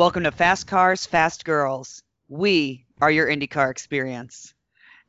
[0.00, 2.02] Welcome to Fast Cars, Fast Girls.
[2.26, 4.54] We are your IndyCar experience.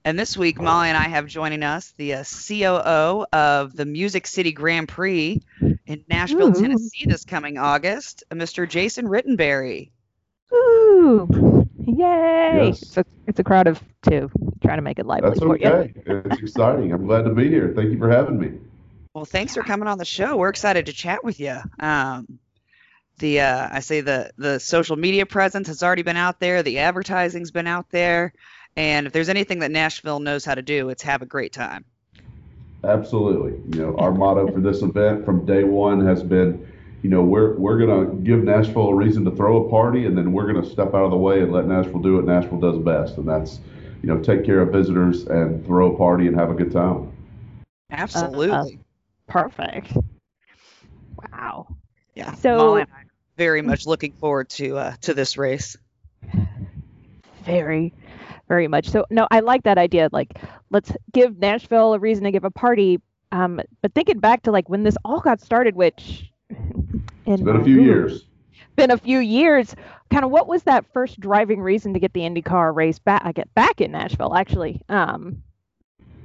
[0.04, 4.28] And this week, Molly and I have joining us the uh, COO of the Music
[4.28, 5.42] City Grand Prix
[5.86, 6.62] in Nashville, Ooh.
[6.62, 8.68] Tennessee this coming August, Mr.
[8.68, 9.92] Jason Rittenberry.
[10.54, 12.66] Ooh, yay!
[12.68, 12.82] Yes.
[12.82, 14.30] It's, a, it's a crowd of two.
[14.62, 15.94] Trying to make it lively That's okay.
[16.06, 16.92] It's exciting.
[16.92, 17.72] I'm glad to be here.
[17.74, 18.60] Thank you for having me.
[19.14, 20.36] Well, thanks for coming on the show.
[20.36, 21.58] We're excited to chat with you.
[21.80, 22.41] Um,
[23.22, 26.62] the uh, I say the the social media presence has already been out there.
[26.62, 28.34] The advertising's been out there,
[28.76, 31.86] and if there's anything that Nashville knows how to do, it's have a great time.
[32.84, 33.52] Absolutely.
[33.78, 36.68] You know, our motto for this event from day one has been,
[37.04, 40.34] you know, we're we're gonna give Nashville a reason to throw a party, and then
[40.34, 43.18] we're gonna step out of the way and let Nashville do what Nashville does best,
[43.18, 43.60] and that's,
[44.02, 47.12] you know, take care of visitors and throw a party and have a good time.
[47.92, 48.80] Absolutely.
[49.28, 49.96] Perfect.
[51.32, 51.68] Wow.
[52.16, 52.34] yeah.
[52.34, 52.84] so-
[53.42, 55.78] Molly and I are very much looking forward to uh, to this race.
[57.44, 57.94] Very,
[58.48, 58.90] very much.
[58.90, 60.10] So no, I like that idea.
[60.12, 60.34] Like,
[60.70, 63.00] let's give Nashville a reason to give a party.
[63.32, 66.32] Um, but thinking back to like when this all got started, which
[67.26, 68.26] It's been a few years.
[68.76, 69.76] been a few years.
[70.10, 73.22] Kind of what was that first driving reason to get the IndyCar race back?
[73.24, 74.82] I get back in Nashville actually.
[74.90, 75.42] Um,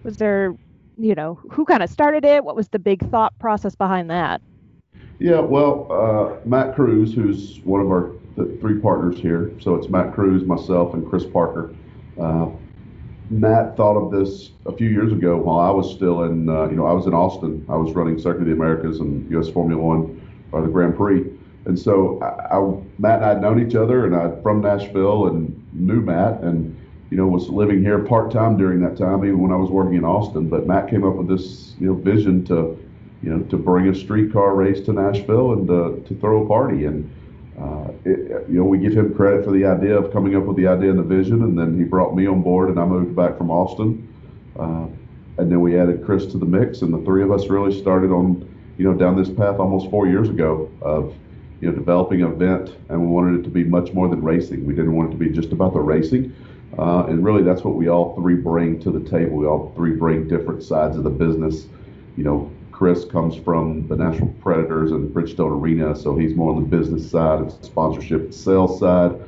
[0.03, 0.55] was there,
[0.99, 2.45] you know, who kind of started it?
[2.45, 4.43] What was the big thought process behind that?
[5.19, 8.13] Yeah, well, uh, Matt Crews, who's one of our
[8.61, 11.75] three partners here, so it's Matt Crews, myself, and Chris Parker.
[12.21, 12.51] Uh,
[13.31, 16.77] Matt thought of this a few years ago while I was still in, uh, you
[16.77, 17.65] know, I was in Austin.
[17.69, 19.49] I was running Circuit of the Americas and U.S.
[19.49, 20.21] Formula One
[20.53, 21.25] or the Grand Prix,
[21.65, 25.29] and so I, I, Matt and I had known each other, and I'm from Nashville
[25.29, 26.79] and knew Matt, and
[27.11, 29.95] you know was living here part time during that time, even when I was working
[29.95, 30.49] in Austin.
[30.49, 32.79] But Matt came up with this, you know, vision to
[33.27, 36.85] you know, to bring a streetcar race to Nashville and uh, to throw a party.
[36.85, 37.11] And,
[37.59, 40.57] uh, it, you know, we give him credit for the idea of coming up with
[40.57, 41.43] the idea and the vision.
[41.43, 44.07] And then he brought me on board and I moved back from Austin.
[44.57, 44.87] Uh,
[45.39, 48.13] and then we added Chris to the mix and the three of us really started
[48.13, 51.13] on, you know, down this path almost four years ago of,
[51.61, 54.65] you know, developing an event and we wanted it to be much more than racing.
[54.65, 56.33] We didn't want it to be just about the racing.
[56.79, 59.37] Uh, and really that's what we all three bring to the table.
[59.39, 61.67] We all three bring different sides of the business.
[62.17, 66.61] You know, Chris comes from the Nashville Predators and Bridgestone Arena, so he's more on
[66.61, 69.19] the business side of sponsorship and sales side.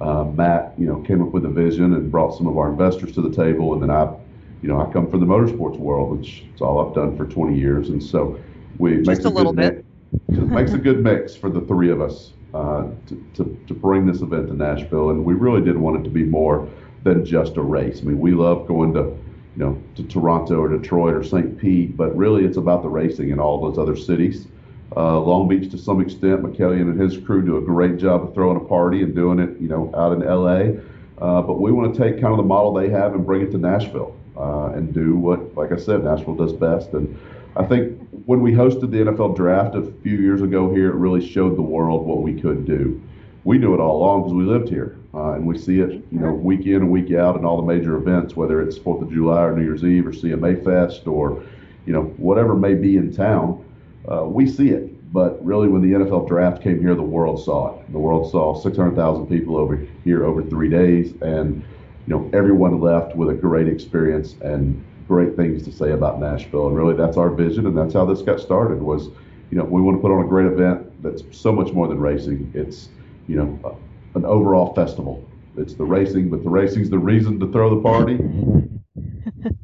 [0.00, 3.12] Uh, Matt, you know, came up with a vision and brought some of our investors
[3.12, 4.12] to the table, and then I,
[4.60, 7.56] you know, I come from the motorsports world, which is all I've done for 20
[7.56, 8.40] years, and so
[8.78, 9.84] we Just makes a little good
[10.28, 13.72] mix, it makes a good mix for the three of us uh, to, to to
[13.72, 16.68] bring this event to Nashville, and we really did want it to be more
[17.04, 18.00] than just a race.
[18.00, 19.16] I mean, we love going to
[19.56, 21.56] you know, to Toronto or Detroit or St.
[21.58, 24.46] Pete, but really it's about the racing in all those other cities.
[24.94, 28.34] Uh, Long Beach, to some extent, Michaelian and his crew do a great job of
[28.34, 30.80] throwing a party and doing it, you know, out in LA.
[31.18, 33.50] Uh, but we want to take kind of the model they have and bring it
[33.50, 36.92] to Nashville uh, and do what, like I said, Nashville does best.
[36.92, 37.18] And
[37.56, 41.26] I think when we hosted the NFL draft a few years ago here, it really
[41.26, 43.00] showed the world what we could do.
[43.46, 44.98] We knew it all along because we lived here.
[45.14, 47.72] Uh, and we see it, you know, week in and week out in all the
[47.72, 51.44] major events, whether it's Fourth of July or New Year's Eve or CMA Fest or,
[51.86, 53.64] you know, whatever may be in town.
[54.10, 57.78] Uh, we see it, but really, when the NFL draft came here, the world saw
[57.78, 57.92] it.
[57.92, 61.62] The world saw 600,000 people over here over three days, and
[62.08, 66.66] you know, everyone left with a great experience and great things to say about Nashville.
[66.66, 68.82] And really, that's our vision, and that's how this got started.
[68.82, 69.06] Was,
[69.50, 72.00] you know, we want to put on a great event that's so much more than
[72.00, 72.50] racing.
[72.52, 72.88] It's,
[73.28, 75.28] you know uh, an overall festival.
[75.56, 78.18] It's the racing, but the racing's the reason to throw the party.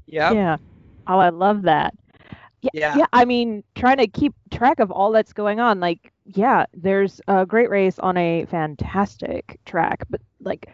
[0.06, 0.32] Yep.
[0.34, 0.56] Yeah.
[1.06, 1.94] Oh, I love that.
[2.62, 2.96] Yeah, Yeah.
[2.98, 3.06] yeah.
[3.12, 5.80] I mean, trying to keep track of all that's going on.
[5.80, 10.66] Like, yeah, there's a great race on a fantastic track, but like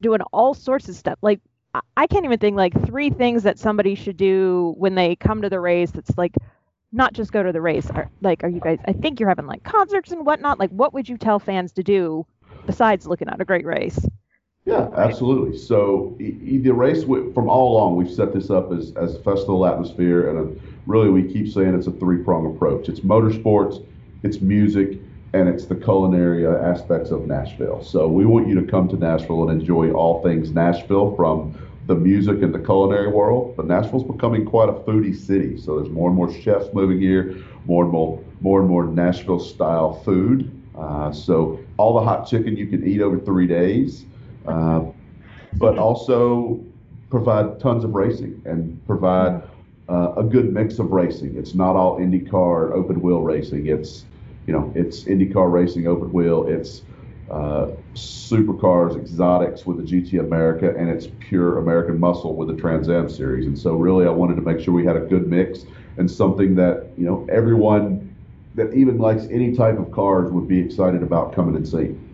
[0.00, 1.18] doing all sorts of stuff.
[1.22, 1.40] Like,
[1.74, 5.42] I- I can't even think like three things that somebody should do when they come
[5.42, 5.90] to the race.
[5.90, 6.36] That's like
[6.92, 7.90] not just go to the race.
[7.90, 8.78] Are, like, are you guys?
[8.86, 10.58] I think you're having like concerts and whatnot.
[10.58, 12.26] Like, what would you tell fans to do
[12.66, 13.98] besides looking at a great race?
[14.64, 15.56] Yeah, absolutely.
[15.56, 19.22] So e- the race we, from all along, we've set this up as, as a
[19.22, 22.88] festival atmosphere, and a, really we keep saying it's a three prong approach.
[22.88, 23.84] It's motorsports,
[24.22, 24.98] it's music,
[25.32, 27.82] and it's the culinary uh, aspects of Nashville.
[27.82, 31.54] So we want you to come to Nashville and enjoy all things Nashville from
[31.88, 33.56] the music and the culinary world.
[33.56, 37.36] But Nashville's becoming quite a foodie city, so there's more and more chefs moving here,
[37.64, 40.52] more and more more and more Nashville style food.
[40.78, 44.04] Uh, so all the hot chicken you can eat over three days,
[44.46, 44.84] uh,
[45.54, 46.62] but also
[47.10, 49.42] provide tons of racing and provide
[49.88, 51.36] uh, a good mix of racing.
[51.36, 53.66] It's not all IndyCar open wheel racing.
[53.66, 54.04] It's
[54.46, 56.46] you know it's IndyCar racing open wheel.
[56.46, 56.82] It's
[57.30, 62.88] uh, supercars, exotics with the GT America, and it's pure American muscle with the Trans
[62.88, 63.46] Am series.
[63.46, 65.64] And so, really, I wanted to make sure we had a good mix
[65.96, 68.16] and something that you know everyone
[68.54, 72.04] that even likes any type of cars would be excited about coming and seeing.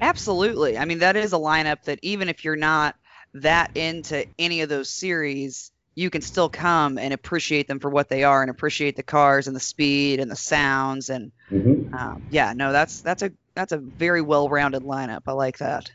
[0.00, 0.76] Absolutely.
[0.78, 2.96] I mean, that is a lineup that even if you're not
[3.34, 8.08] that into any of those series, you can still come and appreciate them for what
[8.08, 11.94] they are and appreciate the cars and the speed and the sounds and Mm-hmm.
[11.96, 15.22] um, yeah, no, that's that's a that's a very well-rounded lineup.
[15.26, 15.90] I like that.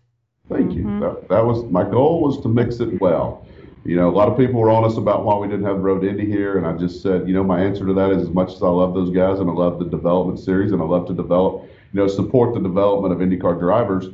[0.50, 0.84] Thank you.
[0.84, 1.00] Mhm.
[1.00, 3.46] That, that was my goal was to mix it well.
[3.86, 6.04] You know, a lot of people were on us about why we didn't have Road
[6.04, 8.52] Indy here, and I just said, you know, my answer to that is as much
[8.54, 11.14] as I love those guys and I love the development series and I love to
[11.14, 11.64] develop,
[11.94, 14.08] you know, support the development of IndyCar drivers.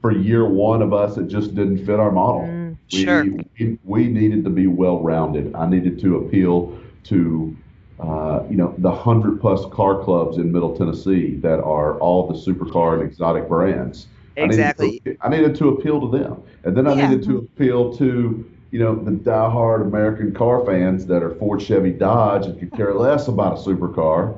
[0.00, 2.42] For year one of us, it just didn't fit our model.
[2.42, 2.76] Mm.
[2.92, 3.24] We, Sure.
[3.58, 5.54] we, we needed to be well rounded.
[5.54, 7.56] I needed to appeal to,
[8.00, 12.34] uh, you know, the hundred plus car clubs in Middle Tennessee that are all the
[12.34, 14.08] supercar and exotic brands.
[14.36, 15.00] I needed Exactly.
[15.04, 17.08] to- I needed to appeal to them, and then I Yeah.
[17.08, 21.92] needed to appeal to you know the diehard American car fans that are Ford, Chevy,
[21.92, 24.34] Dodge, and could care less about a supercar.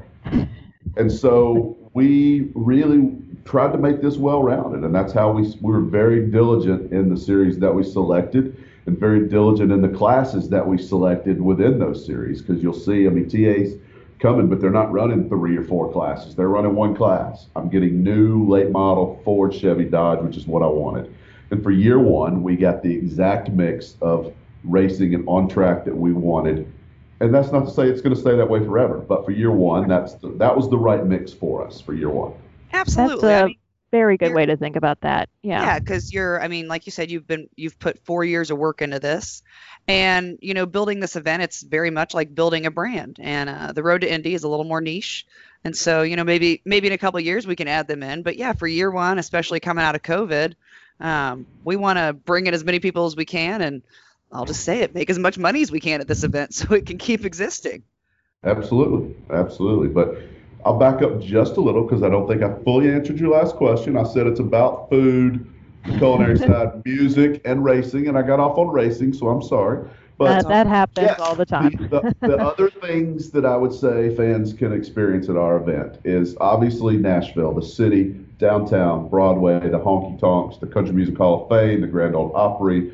[0.99, 3.11] And so we really
[3.47, 7.17] tried to make this well-rounded, and that's how we we were very diligent in the
[7.17, 8.55] series that we selected,
[8.87, 12.41] and very diligent in the classes that we selected within those series.
[12.41, 13.75] Because you'll see, I mean, TA's
[14.19, 16.35] coming, but they're not running three or four classes.
[16.35, 17.49] They're running one class.
[17.57, 21.13] I'm getting new late model Ford, Chevy, Dodge, which is what I wanted.
[21.51, 24.33] And for year one, we got the exact mix of
[24.65, 26.73] racing and on track that we wanted.
[27.21, 29.53] And that's not to say it's going to stay that way forever, but for year
[29.53, 32.33] one, that's the, that was the right mix for us for year one.
[32.73, 33.59] Absolutely.
[33.91, 35.29] That's I a mean, very good you're- way to think about that.
[35.43, 35.63] Yeah.
[35.63, 36.41] yeah, because you're.
[36.43, 39.43] I mean, like you said, you've been you've put four years of work into this,
[39.89, 43.19] and you know, building this event, it's very much like building a brand.
[43.21, 45.27] And uh, the road to Indy is a little more niche,
[45.65, 48.03] and so you know, maybe maybe in a couple of years we can add them
[48.03, 48.23] in.
[48.23, 50.55] But yeah, for year one, especially coming out of COVID,
[51.01, 53.83] um, we want to bring in as many people as we can, and
[54.33, 56.75] I'll just say it, make as much money as we can at this event so
[56.75, 57.85] it can keep existing.
[58.45, 59.89] Absolutely, absolutely.
[59.89, 60.19] But
[60.67, 63.55] I'll back up just a little because I don't think I fully answered your last
[63.55, 63.97] question.
[63.97, 65.47] I said it's about food,
[65.85, 69.89] the culinary side, music, and racing, and I got off on racing, so I'm sorry.
[70.19, 71.71] But that, that happens Yes, all the time.
[71.89, 76.01] The, the, the other things that I would say fans can experience at our event
[76.05, 81.49] is obviously Nashville, the city, downtown, Broadway, the honky tonks, the Country Music Hall of
[81.49, 82.93] Fame, the Grand Ole Opry,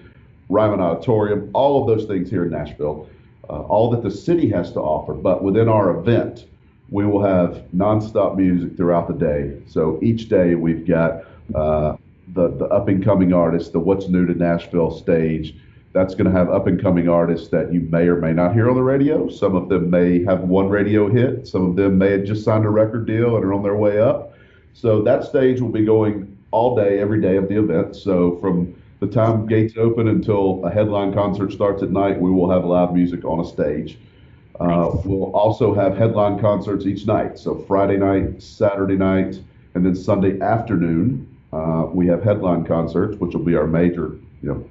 [0.51, 3.09] Ryman Auditorium, all of those things here in Nashville,
[3.49, 5.15] uh, all that the city has to offer.
[5.15, 6.45] But within our event,
[6.93, 9.59] we will have nonstop music throughout the day.
[9.67, 11.25] So each day we've got
[11.55, 11.97] uh,
[12.35, 15.57] the the up and coming artists, the What's New to Nashville stage.
[15.95, 18.71] That's going to have up and coming artists that you may or may not hear
[18.71, 19.29] on the radio.
[19.29, 21.47] Some of them may have one radio hit.
[21.47, 23.99] Some of them may have just signed a record deal and are on their way
[23.99, 24.35] up.
[24.73, 27.95] So that stage will be going all day, every day of the event.
[27.95, 32.51] So from the time gates open until a headline concert starts at night, we will
[32.51, 33.99] have live music on a stage.
[34.61, 37.39] Uh, we'll also have headline concerts each night.
[37.39, 39.41] So Friday night, Saturday night,
[39.75, 44.13] and then Sunday afternoon, uh, we have headline concerts, which will be our major,
[44.43, 44.65] you know,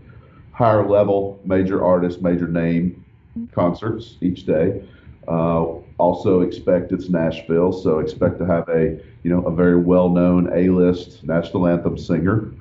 [0.51, 3.03] higher level, major artist, major name
[3.51, 4.83] concerts each day.
[5.27, 5.65] Uh,
[5.97, 11.23] also expect it's Nashville, so expect to have a, you know, a very well-known A-list
[11.23, 12.51] national anthem singer.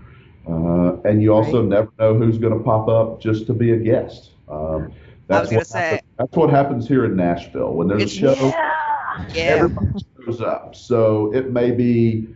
[0.46, 3.76] Uh, and you also never know who's going to pop up just to be a
[3.76, 4.30] guest.
[4.48, 4.92] Um,
[5.30, 8.26] I was that's gonna what say- that's what happens here in Nashville when there's a
[8.26, 8.52] It's- show
[9.34, 9.54] Yeah.
[9.56, 10.74] everybody shows up.
[10.74, 12.28] So it may be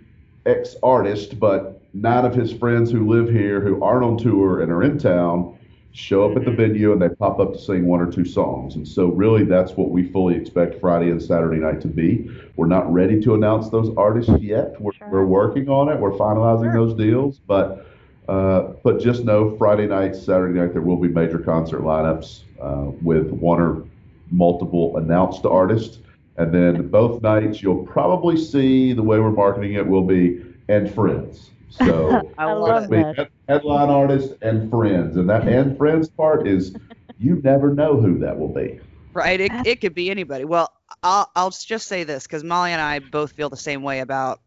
[0.47, 4.73] ex artist, but nine of his friends who live here who aren't on tour and
[4.73, 5.53] are in town
[5.93, 6.61] show up at the mm-hmm.
[6.61, 8.75] venue and they pop up to sing one or two songs.
[8.75, 12.29] And so really that's what we fully expect Friday and Saturday night to be.
[12.57, 14.81] We're not ready to announce those artists yet.
[14.81, 15.09] We're, Sure.
[15.13, 16.01] we're working on it.
[16.01, 16.87] We're finalizing Sure.
[16.87, 17.87] those deals, but
[18.29, 22.91] uh, but just know Friday night, Saturday night, there will be major concert lineups uh,
[23.03, 23.85] with one or
[24.31, 25.99] multiple announced artists.
[26.37, 30.93] And then both nights, you'll probably see the way we're marketing it will be and
[30.93, 31.51] friends.
[31.71, 33.07] So I I love love it.
[33.17, 33.31] that.
[33.49, 35.17] headline artists and friends.
[35.17, 36.75] And that and friends part is
[37.19, 38.81] you never know who that will be.
[39.13, 39.41] Right.
[39.41, 40.45] It, it could be anybody.
[40.45, 44.01] Well, I'll, I'll just say this because Molly and I both feel the same way
[44.01, 44.41] about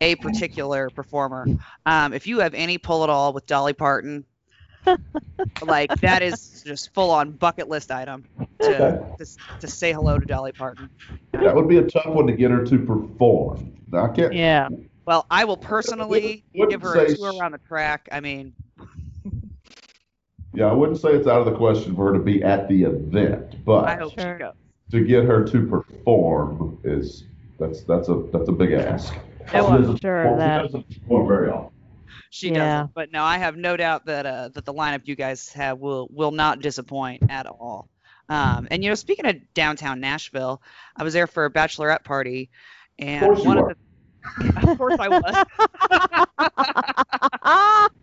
[0.00, 1.46] a particular performer.
[1.86, 4.24] Um, if you have any pull at all with Dolly Parton,
[5.62, 8.24] like that is just full on bucket list item
[8.60, 9.14] to, Okay.
[9.18, 9.26] to,
[9.60, 10.88] to say hello to Dolly Parton.
[11.32, 13.72] That would be a tough one to get her to perform.
[13.92, 14.32] I can't.
[14.32, 14.68] Yeah.
[15.06, 18.08] Well, I will personally Wouldn't give her a tour around the track.
[18.12, 18.54] I mean,
[20.54, 22.84] Yeah, I wouldn't say it's out of the question for her to be at the
[22.84, 24.52] event, but I hope Sure.
[24.90, 27.24] to get her to perform is
[27.58, 29.14] that's that's a that's a big ask.
[29.52, 31.70] Oh, She I'm doesn't sure perform- she that- doesn't perform very often.
[32.30, 32.54] she Yeah.
[32.54, 32.94] doesn't.
[32.94, 36.08] But no, I have no doubt that uh, that the lineup you guys have will
[36.12, 37.88] will not disappoint at all.
[38.28, 40.62] Um, and you know, speaking of downtown Nashville,
[40.96, 42.50] I was there for a bachelorette party,
[42.98, 43.70] and course you one are.
[43.70, 43.76] of
[44.38, 45.44] the, of course I was.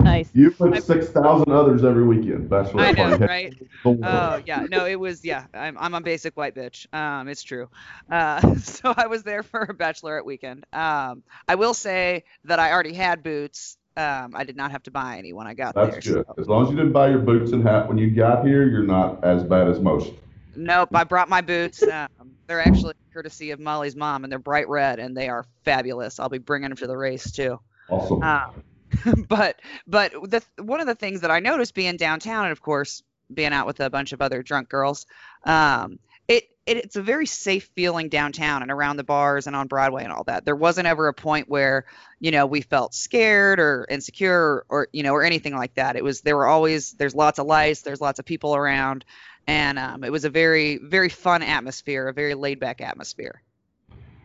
[0.00, 0.30] nice.
[0.34, 2.48] You put six thousand others every weekend.
[2.48, 3.54] Bachelor I know, right?
[3.84, 5.46] Oh yeah, no, it was yeah.
[5.54, 6.92] I'm I'm a basic white bitch.
[6.92, 7.68] Um, it's true.
[8.10, 10.64] Uh, so I was there for a bachelorette weekend.
[10.72, 13.76] Um, I will say that I already had boots.
[13.96, 15.86] Um, I did not have to buy any when I got there.
[15.86, 16.26] That's good.
[16.26, 18.68] so- As long as you didn't buy your boots and hat when you got here,
[18.68, 20.12] you're not as bad as most.
[20.54, 21.82] Nope, I brought my boots.
[21.82, 22.08] Um,
[22.46, 26.18] they're actually courtesy of Molly's mom, and they're bright red, and they are fabulous.
[26.20, 27.58] I'll be bringing them to the race too.
[27.88, 28.22] Awesome.
[28.22, 28.62] Um,
[29.28, 33.02] but but the one of the things that I noticed being downtown, and of course
[33.32, 35.06] being out with a bunch of other drunk girls,
[35.44, 35.98] um,
[36.28, 40.04] it, it it's a very safe feeling downtown and around the bars and on Broadway
[40.04, 40.44] and all that.
[40.44, 41.86] There wasn't ever a point where
[42.20, 45.96] you know we felt scared or insecure or, or you know or anything like that.
[45.96, 49.04] It was there were always there's lots of lights, there's lots of people around,
[49.46, 53.42] and um, it was a very very fun atmosphere, a very laid back atmosphere.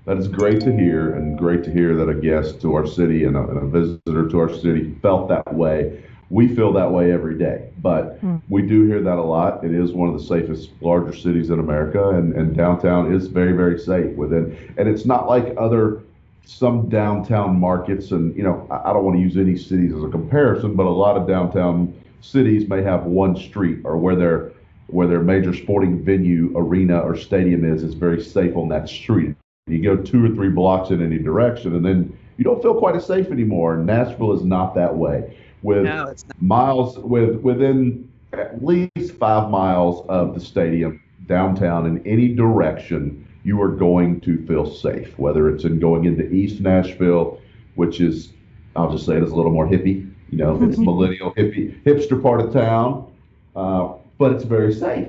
[0.05, 3.25] That is great to hear, and great to hear that a guest to our city
[3.25, 6.03] and a, and a visitor to our city felt that way.
[6.31, 8.37] We feel that way every day, but Hmm.
[8.49, 9.63] we do hear that a lot.
[9.63, 13.51] It is one of the safest, larger cities in America, and, and downtown is very,
[13.51, 14.55] very safe within.
[14.77, 15.99] And it's not like other
[16.45, 20.03] some downtown markets, and you know, I, I don't want to use any cities as
[20.03, 24.51] a comparison, but a lot of downtown cities may have one street or where their
[24.87, 29.35] where their major sporting venue, arena, or stadium is is very safe on that street.
[29.67, 32.95] You go two or three blocks in any direction, and then you don't feel quite
[32.95, 33.77] as safe anymore.
[33.77, 35.37] Nashville is not that way.
[35.61, 42.33] With No, miles with within at least five miles of the stadium downtown in any
[42.33, 45.17] direction, you are going to feel safe.
[45.19, 47.39] Whether it's in going into East Nashville,
[47.75, 48.33] which is
[48.75, 50.11] I'll just say it is a little more hippie.
[50.31, 53.13] You know, it's millennial hippie hipster part of town,
[53.55, 55.07] uh, but it's very safe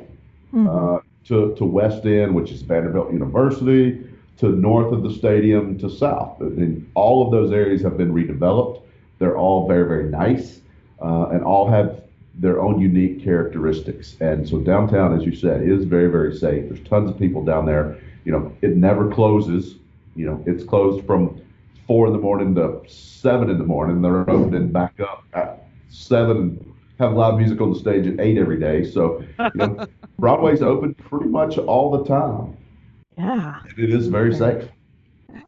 [0.53, 0.69] Mhm.
[0.99, 4.05] uh, to, to West End, which is Vanderbilt University,
[4.39, 6.41] to north of the stadium, to south.
[6.41, 8.83] And all of those areas have been redeveloped.
[9.19, 10.61] They're all very, very nice
[11.01, 12.03] uh, and all have
[12.35, 14.17] their own unique characteristics.
[14.21, 16.69] And so downtown, as you said, is very, very safe.
[16.69, 17.99] There's tons of people down there.
[18.25, 19.77] You know, it never closes.
[20.17, 21.41] You know, it's closed from
[21.87, 24.01] four in the morning to seven in the morning.
[24.01, 26.73] They're opening back up at seven
[27.03, 28.85] have live music on the stage at eight every day.
[28.85, 29.87] So, you know,
[30.19, 32.57] Broadway's open pretty much all the time.
[33.17, 33.61] Yeah.
[33.77, 34.69] It is very safe.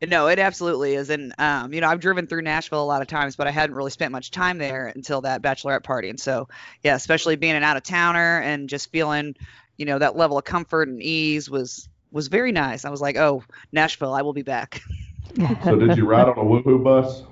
[0.06, 1.11] No, it absolutely is.
[1.11, 3.76] And um, you know, I've driven through Nashville a lot of times, but I hadn't
[3.76, 6.09] really spent much time there until that bachelorette party.
[6.09, 6.49] And so,
[6.83, 9.35] yeah, especially being an out of towner and just feeling,
[9.76, 12.85] you know, that level of comfort and ease was was very nice.
[12.85, 13.42] I was like, oh,
[13.73, 14.80] Nashville, I will be back.
[15.64, 17.25] So, did you ride on a woohoo bus?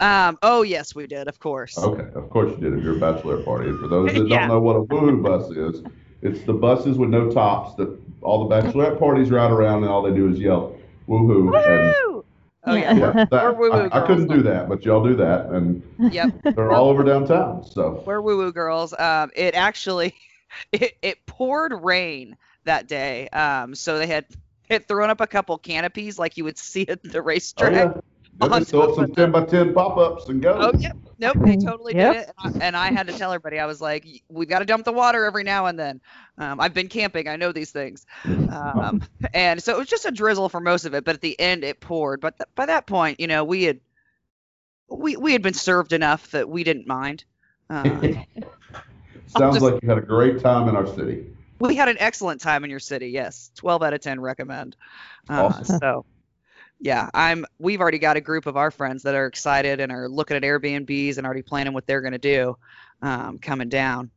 [0.00, 1.78] Um, oh yes, we did, of course.
[1.78, 3.70] Okay, of course you did at your bachelor party.
[3.78, 4.40] For those that Yeah.
[4.40, 5.82] don't know what a woohoo bus is,
[6.22, 10.02] it's the buses with no tops that all the bachelorette parties ride around and all
[10.02, 10.76] they do is yell
[11.08, 11.66] woohoo.
[11.68, 12.24] And Woo!
[12.64, 12.94] Oh yeah.
[12.94, 16.30] yeah, that, We're woo-woo I, I couldn't do that, but y'all do that, and Yep.
[16.54, 17.64] they're all over downtown.
[17.64, 18.94] So We're woo woo girls.
[18.98, 20.14] Um, it actually,
[20.72, 23.28] it, it poured rain that day.
[23.28, 24.26] Um, so they had
[24.70, 27.72] had thrown up a couple canopies like you would see at the oh racetrack.
[27.72, 28.02] yeah, They on
[28.40, 30.54] just throw top up some ten by ten pop ups and go.
[30.74, 30.96] Oh, yep.
[31.18, 32.12] Nope, they totally Yep.
[32.14, 32.30] did it.
[32.42, 34.84] And I, and I had to tell everybody, I was like, we've got to dump
[34.84, 36.00] the water every now and then.
[36.36, 38.06] Um, I've been camping, I know these things.
[38.24, 39.02] Um,
[39.34, 41.62] and so it was just a drizzle for most of it, but at the end
[41.62, 42.20] it poured.
[42.20, 43.78] But th- by that point, you know, we had
[44.88, 47.24] we, we had been served enough that we didn't mind.
[47.70, 47.84] Uh,
[49.26, 51.26] Sounds just- like you had a great time in our city.
[51.60, 53.08] we had an excellent time in your city.
[53.08, 54.76] Yes, 12 out of 10 recommend.
[55.30, 55.78] Uh, Awesome.
[55.78, 56.04] So,
[56.82, 57.46] yeah, I'm.
[57.60, 60.42] We've already got a group of our friends that are excited and are looking at
[60.42, 62.56] Airbnbs and already planning what they're going to do
[63.02, 64.10] um, coming down.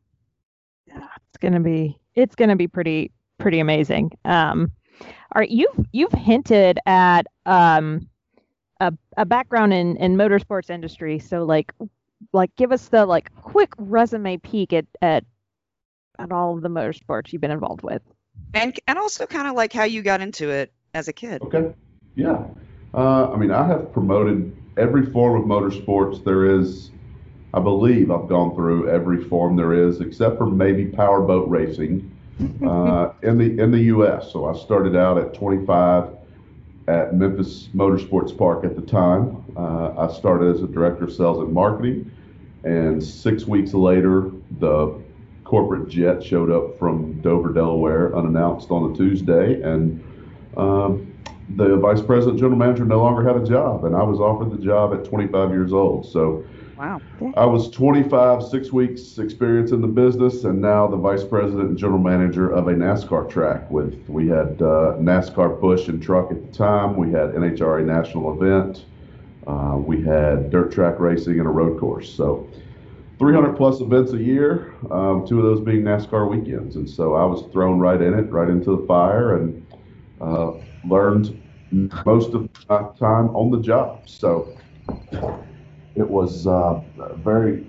[0.88, 4.10] Yeah, It's gonna be it's gonna be pretty pretty amazing.
[4.24, 8.08] Um, all right, you've you've hinted at um
[8.80, 11.72] a a background in in motorsports industry, so like
[12.32, 15.24] like give us the like quick resume peek at at
[16.18, 18.02] at all of the motorsports you've been involved with.
[18.54, 21.42] And and also kind of like how you got into it as a kid.
[21.42, 21.72] Okay.
[22.16, 22.44] Yeah.
[22.94, 26.90] Uh, I mean, I have promoted every form of motorsports there is.
[27.54, 32.10] I believe I've gone through every form there is, except for maybe powerboat racing
[32.66, 34.32] uh, in the in the U.S.
[34.32, 36.10] So I started out at 25
[36.88, 39.42] at Memphis Motorsports Park at the time.
[39.56, 42.10] Uh, I started as a director of sales and marketing,
[42.64, 45.00] and six weeks later, the
[45.44, 50.02] corporate jet showed up from Dover, Delaware, unannounced on a Tuesday, and
[50.56, 51.15] um,
[51.50, 54.62] the vice president general manager no longer had a job, and I was offered the
[54.64, 56.06] job at 25 years old.
[56.06, 56.44] So
[56.76, 57.00] Wow.
[57.36, 61.78] I was 25, six weeks experience in the business, and now the vice president and
[61.78, 63.70] general manager of a NASCAR track.
[63.70, 66.96] With we had uh, NASCAR Busch and Truck at the time.
[66.96, 68.84] We had NHRA National Event.
[69.46, 72.12] Uh, we had dirt track racing and a road course.
[72.12, 72.46] So
[73.18, 74.74] 300 plus events a year.
[74.90, 78.30] Um, two of those being NASCAR weekends, and so I was thrown right in it,
[78.30, 79.66] right into the fire, and
[80.20, 80.52] uh,
[80.88, 81.42] learned
[82.04, 84.08] most of my time on the job.
[84.08, 84.56] So
[85.94, 87.66] it was uh, a very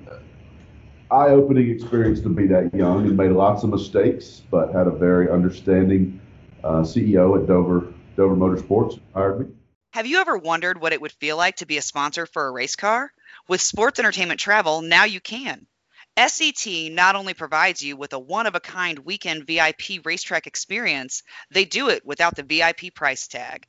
[1.10, 5.30] eye-opening experience to be that young and made lots of mistakes, but had a very
[5.30, 6.20] understanding
[6.64, 9.56] uh, CEO at Dover Dover Motorsports hired me.
[9.94, 12.52] Have you ever wondered what it would feel like to be a sponsor for a
[12.52, 13.12] race car?
[13.48, 15.68] With Sports Entertainment Travel, now you can.
[16.18, 21.22] SET not only provides you with a one of a kind weekend VIP racetrack experience,
[21.52, 23.68] they do it without the VIP price tag.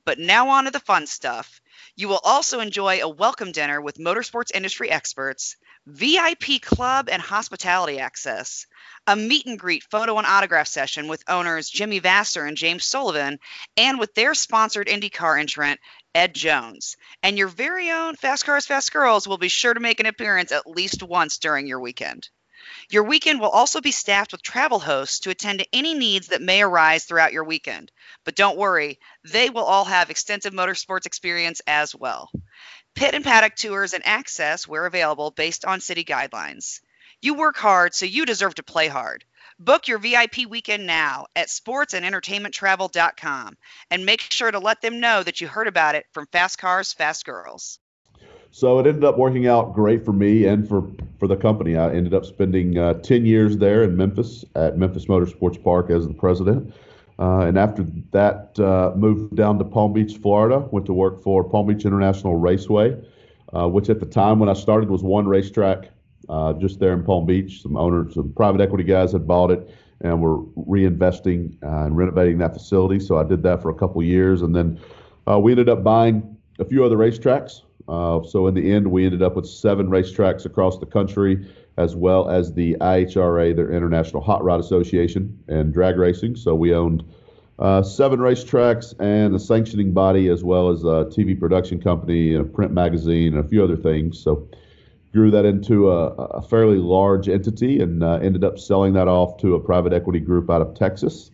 [0.06, 1.62] But now on to the fun stuff.
[1.96, 8.00] You will also enjoy a welcome dinner with motorsports industry experts, VIP club and hospitality
[8.00, 8.66] access,
[9.08, 13.40] a meet and greet photo and autograph session with owners Jimmy Vasser and James Sullivan,
[13.78, 15.80] and with their sponsored IndyCar entrant,
[16.16, 16.98] Ed Jones.
[17.24, 20.52] And your very own Fast Cars, Fast Girls will be sure to make an appearance
[20.52, 22.30] at least once during your weekend.
[22.90, 26.42] Your weekend will also be staffed with travel hosts to attend to any needs that
[26.42, 27.92] may arise throughout your weekend.
[28.24, 32.32] But don't worry, they will all have extensive motorsports experience as well.
[32.96, 36.82] Pit and paddock tours and access where available based on city guidelines.
[37.22, 39.26] You work hard, so you deserve to play hard.
[39.60, 43.58] Book your VIP weekend now at sportsandentertainmenttravel.com
[43.92, 46.94] and make sure to let them know that you heard about it from Fast Cars,
[46.94, 47.80] Fast Girls.
[48.54, 50.84] So it ended up working out great for me and for,
[51.18, 51.78] for the company.
[51.78, 56.06] I ended up spending uh, 10 years there in Memphis at Memphis Motorsports Park as
[56.06, 56.74] the president.
[57.18, 60.60] Uh, and after that, uh, moved down to Palm Beach, Florida.
[60.72, 62.98] Went to work for Palm Beach International Raceway,
[63.56, 65.90] uh, which at the time when I started was one racetrack
[66.28, 67.62] uh, just there in Palm Beach.
[67.62, 72.40] Some owners, some private equity guys had bought it and were reinvesting uh, and renovating
[72.40, 73.00] that facility.
[73.00, 74.78] So I did that for a couple years, and then
[75.40, 77.62] we ended up buying a few other racetracks.
[78.24, 81.46] So in the end, we ended up with seven racetracks across the country
[81.78, 86.36] as well as the IHRA, their International Hot Rod Association, and drag racing.
[86.36, 87.04] So we owned
[87.60, 92.46] uh, seven racetracks and a sanctioning body, as well as a TV production company, and
[92.46, 94.20] a print magazine, and a few other things.
[94.20, 94.48] So
[95.14, 99.38] grew that into a, a fairly large entity and uh, ended up selling that off
[99.38, 101.32] to a private equity group out of Texas.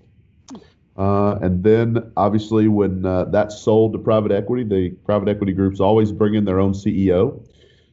[0.97, 5.79] Uh, and then, obviously, when uh, that's sold to private equity, the private equity groups
[5.79, 7.39] always bring in their own CEO.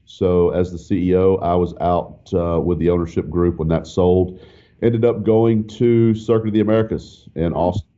[0.06, 4.40] So as the CEO, I was out uh, with the ownership group when that sold.
[4.82, 7.88] Ended up going to Circuit of the Americas in Austin.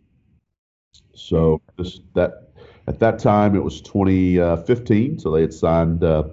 [1.15, 2.51] So this, that
[2.87, 5.19] at that time it was 2015.
[5.19, 6.25] So they had signed uh,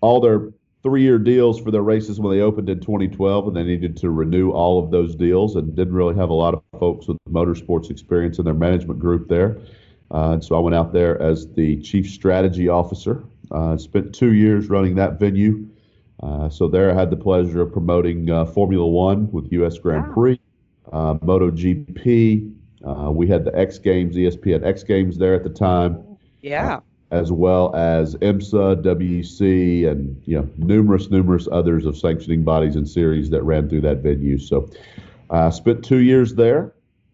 [0.00, 0.50] all their
[0.82, 4.50] three-year deals for their races when they opened in 2012, and they needed to renew
[4.50, 8.38] all of those deals, and didn't really have a lot of folks with motorsports experience
[8.38, 9.58] in their management group there.
[10.12, 14.32] Uh, and so I went out there as the chief strategy officer uh, spent two
[14.32, 15.66] years running that venue.
[16.22, 19.78] Uh, so there I had the pleasure of promoting uh, Formula One with U.S.
[19.78, 20.14] Grand wow.
[20.14, 20.40] Prix,
[20.92, 22.54] uh, MotoGP.
[22.84, 26.04] Uh, we had the X Games, ESPN X Games there at the time.
[26.40, 26.80] Yeah.
[27.12, 32.88] As well as IMSA, WEC, and you know numerous, numerous others of sanctioning bodies and
[32.88, 34.38] series that ran through that venue.
[34.38, 34.68] So
[35.30, 36.72] I spent two years there,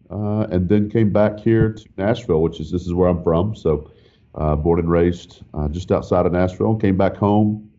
[0.09, 3.55] and then came back here to Nashville, which is this is where I'm from.
[3.55, 3.91] So
[4.35, 6.75] uh, born and raised uh, just outside of Nashville.
[6.75, 7.69] Came back home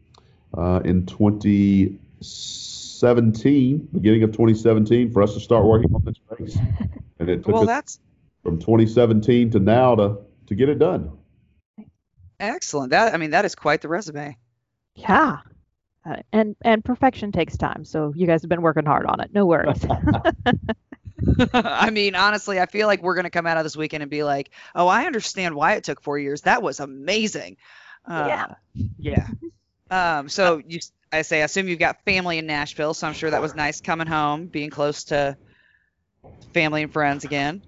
[0.57, 6.57] uh, in 2017, beginning of 2017, for us to start working on this race.
[7.19, 7.99] And it took well, us that's
[8.43, 11.19] from 2017 to now to to get it done.
[12.41, 12.91] Excellent.
[12.91, 14.37] That I mean, that is quite the resume.
[14.95, 15.39] Yeah.
[16.05, 19.33] Uh, and and perfection takes time, so you guys have been working hard on it.
[19.35, 19.85] No worries.
[21.53, 24.11] I mean, honestly, I feel like we're going to come out of this weekend and
[24.11, 26.43] be like, "Oh, I understand why it took four years.
[26.43, 27.59] That was amazing."
[28.09, 28.47] Yeah.
[28.49, 28.55] Uh,
[28.99, 29.27] yeah.
[29.91, 30.81] Um, so you,
[31.13, 33.81] I say, I assume you've got family in Nashville, so I'm sure that was nice
[33.81, 35.37] coming home, being close to
[36.55, 37.63] family and friends again.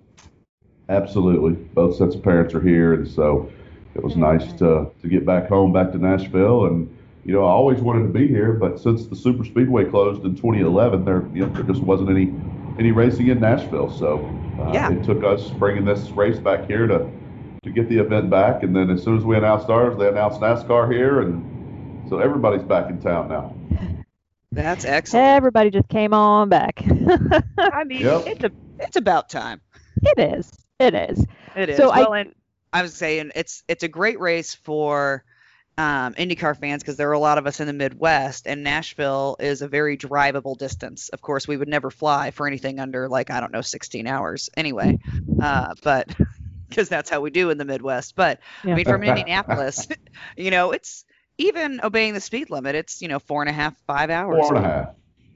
[0.89, 3.51] Absolutely, both sets of parents are here, and so
[3.95, 6.89] it was nice to to get back home, back to Nashville, and
[7.25, 10.35] you know I always wanted to be here, but since the Super Speedway closed in
[10.35, 12.33] 2011, there you know there just wasn't any
[12.79, 13.91] any racing in Nashville.
[13.91, 14.19] So
[14.61, 14.91] uh, Yeah.
[14.93, 17.09] it took us bringing this race back here to
[17.65, 18.63] to get the event back.
[18.63, 22.63] And then as soon as we announced ours, they announced NASCAR here, and so everybody's
[22.65, 23.55] back in town now.
[24.53, 25.27] That's excellent.
[25.29, 26.83] Everybody just came on back.
[26.87, 28.23] I mean, Yep.
[28.27, 28.51] it's a,
[28.81, 29.61] it's about time.
[30.03, 30.51] it is.
[30.79, 31.25] It is.
[31.57, 31.77] It is.
[31.79, 32.35] So I- and
[32.73, 35.25] I was saying it's it's a great race for
[35.79, 39.37] um, IndyCar fans because there are a lot of us in the Midwest, and Nashville
[39.41, 41.09] is a very drivable distance.
[41.11, 44.51] Of course, we would never fly for anything under like I don't know 16 hours
[44.57, 44.99] anyway,
[45.41, 46.15] uh, but
[46.69, 48.15] because that's how we do in the Midwest.
[48.17, 48.73] But Yeah.
[48.73, 49.89] I mean, from Indianapolis,
[50.37, 51.05] you know, it's
[51.39, 52.75] even obeying the speed limit.
[52.75, 54.47] It's you know four and a half, five hours.
[54.47, 54.89] Four and a half.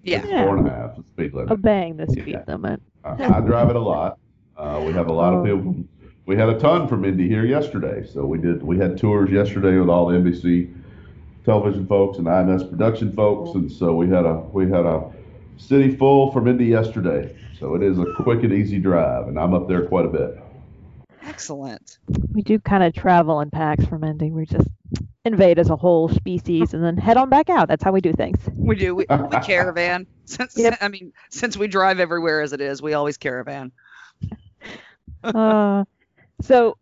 [0.03, 0.19] Yeah.
[0.19, 1.51] It's Four and a half is the speed limit.
[1.53, 2.45] Obeying the speed Yeah.
[2.47, 2.81] limit.
[3.05, 4.19] I, I drive it a lot.
[4.57, 5.45] Uh, we have a lot of Oh.
[5.45, 5.85] people.
[6.27, 8.05] We had a ton from Indy here yesterday.
[8.05, 8.63] So we did.
[8.63, 10.75] We had tours yesterday with all the NBC
[11.45, 15.13] television folks and IMS production folks, and so we had a we had a
[15.57, 17.35] city full from Indy yesterday.
[17.61, 20.39] So it is a quick and easy drive, and I'm up there quite a bit.
[21.23, 21.99] Excellent.
[22.33, 24.31] We do kind of travel in packs from Indy.
[24.33, 24.69] We just
[25.25, 27.69] invade as a whole species and then head on back out.
[27.69, 28.39] That's how we do things.
[28.55, 28.95] We do.
[28.95, 30.07] We, we caravan.
[30.25, 30.79] Since Yep.
[30.81, 33.73] I mean, since we drive everywhere as it is, we always caravan.
[35.25, 35.85] uh,
[36.41, 36.77] so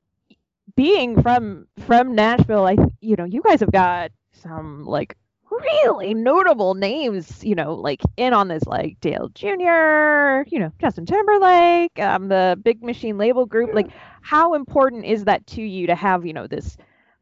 [0.77, 5.17] being from from Nashville, I you know you guys have got some like
[5.51, 11.07] really notable names, you know, like in on this like Dale Jr., you know, Justin
[11.07, 13.73] Timberlake, um, the Big Machine Label Group.
[13.73, 13.89] Like,
[14.23, 16.77] how important is that to you to have you know this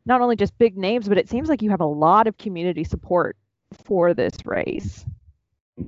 [0.05, 2.85] not only just big names, but it seems like you have a lot of community
[2.85, 3.37] support
[3.85, 5.05] for this race.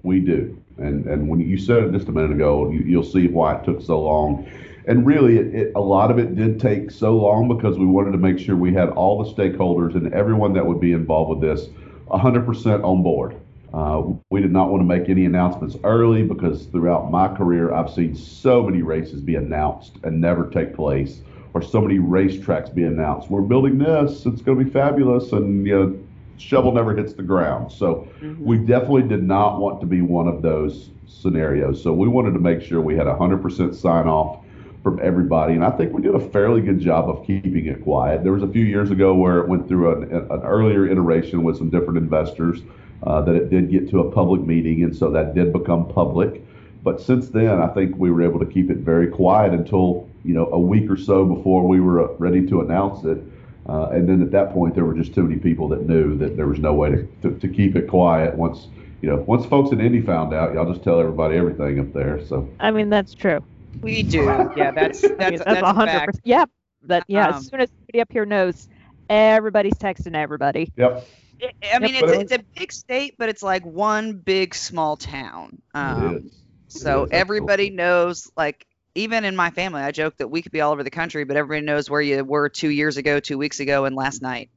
[0.02, 3.28] We do, and and when you said it just a minute ago, you, you'll see
[3.28, 4.48] why it took so long.
[4.86, 8.12] And really, it, it, a lot of it did take so long because we wanted
[8.12, 11.40] to make sure we had all the stakeholders and everyone that would be involved with
[11.40, 11.68] this
[12.08, 13.36] 100% on board.
[13.72, 17.90] Uh, we did not want to make any announcements early because throughout my career, I've
[17.90, 21.22] seen so many races be announced and never take place,
[21.54, 23.30] or so many racetracks be announced.
[23.30, 25.98] We're building this; it's going to be fabulous, and you know,
[26.36, 27.72] shovel never hits the ground.
[27.72, 28.06] So
[28.38, 31.82] we definitely did not want to be one of those scenarios.
[31.82, 34.43] So we wanted to make sure we had 100% sign off
[34.84, 35.54] from everybody.
[35.54, 38.22] And I think we did a fairly good job of keeping it quiet.
[38.22, 41.56] There was a few years ago where it went through an, an earlier iteration with
[41.56, 42.60] some different investors
[43.02, 44.84] uh, that it did get to a public meeting.
[44.84, 46.44] And so that did become public.
[46.82, 50.34] But since then, I think we were able to keep it very quiet until, you
[50.34, 53.18] know, a week or so before we were uh, ready to announce it.
[53.66, 56.36] Uh, and then at that point, there were just too many people that knew that
[56.36, 58.34] there was no way to, to, to keep it quiet.
[58.34, 58.66] Once,
[59.00, 62.22] you know, once folks in Indy found out, y'all just tell everybody everything up there.
[62.26, 63.42] So I mean, that's true.
[63.80, 64.24] We do.
[64.56, 66.06] Yeah, that's I mean, that's that's that's a hundred fact.
[66.06, 66.22] percent.
[66.24, 66.44] Yeah,
[66.82, 67.28] that yeah.
[67.28, 68.68] Um, as soon as somebody up here knows,
[69.08, 70.72] everybody's texting everybody.
[70.76, 71.06] Yep.
[71.42, 74.96] I- I mean, But it's it's a big state, but it's like one big small
[74.96, 75.60] town.
[75.74, 76.32] Um, it is.
[76.68, 80.60] So is, everybody knows, like, even in my family, I joke that we could be
[80.60, 83.60] all over the country, but everybody knows where you were two years ago, two weeks
[83.60, 84.50] ago, and last night.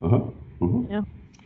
[0.00, 0.16] Uh-huh.
[0.60, 1.02] uh-huh.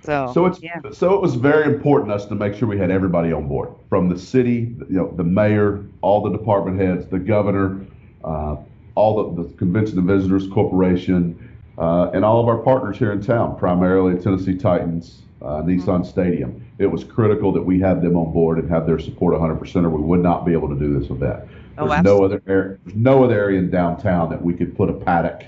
[0.07, 0.81] So, So it's yeah.
[0.93, 4.09] so it was very important us to make sure we had everybody on board, from
[4.09, 7.85] the city, you know, the mayor, all the department heads, the governor,
[8.23, 8.57] uh,
[8.95, 13.21] all the, the Convention and Visitors Corporation, uh, and all of our partners here in
[13.21, 16.65] town, primarily Tennessee Titans, uh, Nissan Stadium.
[16.79, 19.91] It was critical that we have them on board and have their support 100%, or
[19.91, 21.43] we would not be able to do this event.
[21.79, 22.79] Oh, There's no other area.
[22.85, 25.45] There's no other area in downtown that we could put a paddock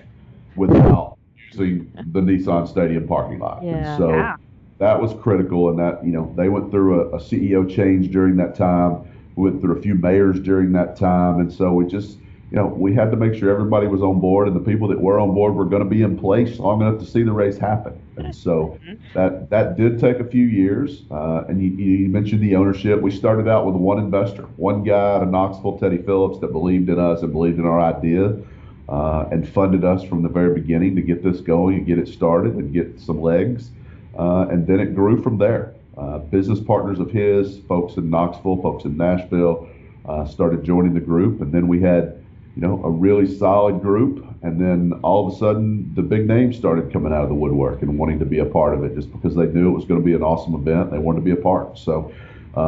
[0.56, 1.16] without
[1.52, 3.62] using the Nissan Stadium parking lot.
[3.62, 3.96] And Yeah.
[3.96, 4.36] so Yeah.
[4.78, 8.36] That was critical, and that you know they went through a, a CEO change during
[8.36, 9.02] that time.
[9.34, 12.18] We went through a few mayors during that time, and so we just
[12.50, 15.00] you know we had to make sure everybody was on board, and the people that
[15.00, 17.58] were on board were going to be in place long enough to see the race
[17.58, 18.00] happen.
[18.16, 18.78] And so
[19.14, 21.02] that that did take a few years.
[21.10, 23.00] Uh, and you, you mentioned the ownership.
[23.00, 26.88] We started out with one investor, one guy out of Knoxville, Teddy Phillips, that believed
[26.88, 28.36] in us and believed in our idea.
[28.88, 32.08] Uh, and funded us from the very beginning to get this going and get it
[32.08, 33.68] started and get some legs.
[34.18, 35.74] Uh, and then it grew from there.
[35.96, 39.68] Uh, business partners of his, folks in Knoxville, folks in Nashville,
[40.08, 44.24] uh, started joining the group, and then we had, you know, a really solid group.
[44.42, 47.82] And then all of a sudden, the big names started coming out of the woodwork
[47.82, 50.00] and wanting to be a part of it, just because they knew it was going
[50.00, 50.90] to be an awesome event.
[50.90, 51.78] They wanted to be a part.
[51.78, 52.12] So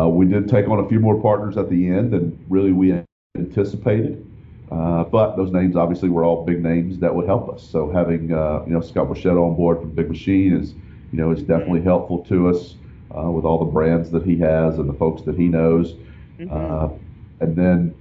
[0.09, 3.03] we did take on a few more partners at the end than really we
[3.37, 4.27] anticipated.
[4.71, 7.69] Uh, but those names obviously were all big names that would help us.
[7.69, 10.75] So having uh, you know Scott Borchetta on board from Big Machine is
[11.13, 12.75] you know is definitely helpful to us
[13.17, 15.95] uh, with all the brands that he has and the folks that he knows.
[16.39, 16.51] Mhm.
[16.51, 16.93] Uh,
[17.41, 17.95] and then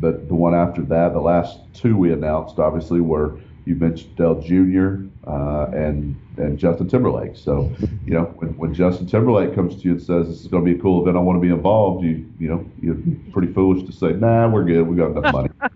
[0.00, 4.40] the the one after that, the last two we announced obviously were you mentioned Dale
[4.40, 5.04] Jr.
[5.26, 7.36] Uh, and and Justin Timberlake.
[7.36, 7.70] So,
[8.06, 10.72] you know, when, when Justin Timberlake comes to you and says this is going to
[10.72, 12.96] be a cool event, I want to be involved, you you know, you're
[13.32, 15.50] pretty foolish to say, nah, we're good, we got enough money.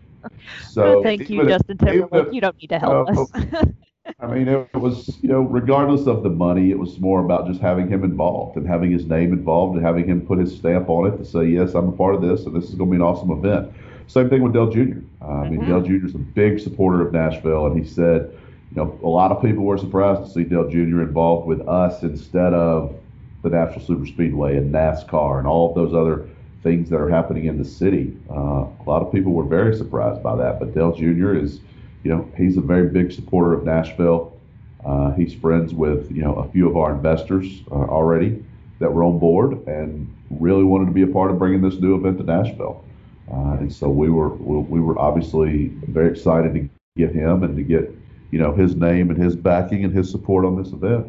[0.70, 2.28] So thank you, Justin Timberlake.
[2.28, 3.66] If, you don't need to help uh, us.
[4.20, 7.60] I mean, it was, you know, regardless of the money, it was more about just
[7.60, 11.12] having him involved and having his name involved and having him put his stamp on
[11.12, 12.96] it to say, yes, I'm a part of this and this is going to be
[12.96, 13.72] an awesome event.
[14.08, 14.98] Same thing with Dale Jr.
[15.20, 15.70] Uh, I mean, mm-hmm.
[15.70, 16.06] Dale Jr.
[16.06, 18.36] is a big supporter of Nashville, and he said,
[18.70, 21.02] you know, a lot of people were surprised to see Dale Jr.
[21.02, 22.94] involved with us instead of
[23.42, 26.28] the Nashville Super Speedway and NASCAR and all of those other
[26.62, 28.16] things that are happening in the city.
[28.30, 31.34] Uh, a lot of people were very surprised by that, but Dale Jr.
[31.34, 31.60] is
[32.04, 34.36] you know, he's a very big supporter of Nashville.
[34.84, 38.44] Uh, he's friends with, you know, a few of our investors uh, already
[38.80, 41.94] that were on board and really wanted to be a part of bringing this new
[41.94, 42.84] event to Nashville.
[43.32, 47.62] Uh, and so we were we were obviously very excited to get him and to
[47.62, 47.94] get,
[48.32, 51.06] you know, his name and his backing and his support on this event.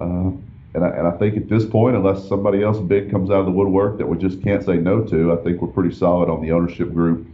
[0.00, 0.30] Uh,
[0.74, 3.46] and I, and I think at this point, unless somebody else big comes out of
[3.46, 6.40] the woodwork that we just can't say no to, I think we're pretty solid on
[6.40, 7.26] the ownership group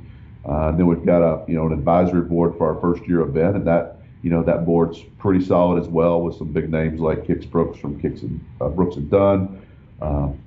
[0.46, 3.56] uh, then we've got a you know an advisory board for our first year event,
[3.56, 7.24] and that you know that board's pretty solid as well with some big names like
[7.24, 9.62] Kix Brooks from Kix and uh, Brooks and Dunn.
[10.02, 10.38] Um,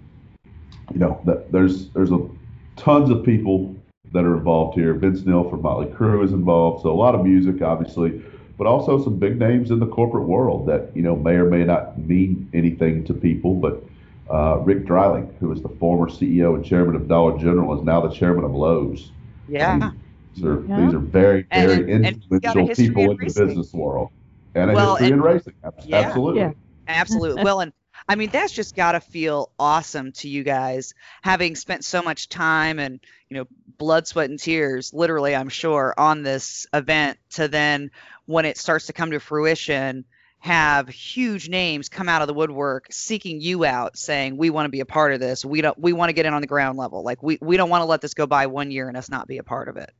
[0.94, 2.28] you know that there's there's a
[2.76, 3.76] tons of people
[4.14, 4.94] that are involved here.
[4.94, 8.22] Vince Neil from Motley Crue is involved, so a lot of music, obviously,
[8.58, 11.64] but also some big names in the corporate world that you know may or may
[11.64, 13.56] not mean anything to people.
[13.56, 13.84] But
[14.32, 18.02] uh, Rick Dreiling, who is the former CEO and chairman of Dollar General, is now
[18.02, 19.12] the chairman of Lowe's.
[19.48, 19.92] Yeah.
[20.36, 20.86] These are yeah.
[20.86, 24.10] these are very very and, influential and people in, in the business world
[24.56, 25.54] and a well, history and, in racing.
[25.64, 26.42] Absolutely.
[26.42, 26.52] Yeah.
[26.88, 27.44] Absolutely.
[27.44, 27.74] well, and
[28.08, 32.30] I mean that's just got to feel awesome to you guys having spent so much
[32.30, 37.48] time and you know blood, sweat, and tears, literally, I'm sure, on this event to
[37.48, 37.92] then
[38.26, 40.06] when it starts to come to fruition
[40.40, 44.70] have huge names come out of the woodwork seeking you out saying we want to
[44.70, 45.44] be a part of this.
[45.44, 47.04] We don't we want to get in on the ground level.
[47.04, 49.28] Like we, we don't want to let this go by one year and us not
[49.28, 49.92] be a part of it.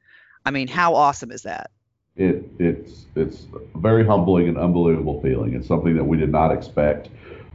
[0.46, 1.72] I mean how awesome is that?
[2.16, 5.54] It it's it's very humbling and unbelievable feeling.
[5.54, 7.10] It's something that we did not expect.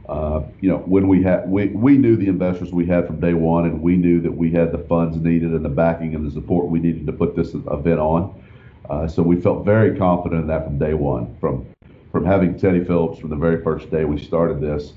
[0.07, 3.33] Uh, you know when we had we, we knew the investors we had from day
[3.33, 6.31] one and we knew that we had the funds needed and the backing and the
[6.31, 8.43] support we needed to put this event on.
[8.89, 11.65] Uh, so we felt very confident in that from day one from
[12.13, 14.93] from having Teddy Phillips from the very first day we started this.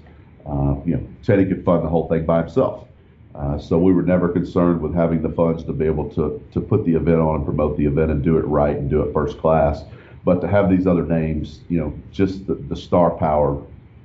[0.47, 2.87] Uh, you know, Teddy could fund the whole thing by himself.
[3.35, 6.61] Uh, so we were never concerned with having the funds to be able to to
[6.61, 9.13] put the event on and promote the event and do it right and do it
[9.13, 9.83] first class.
[10.25, 13.61] But to have these other names, you know, just the, the star power,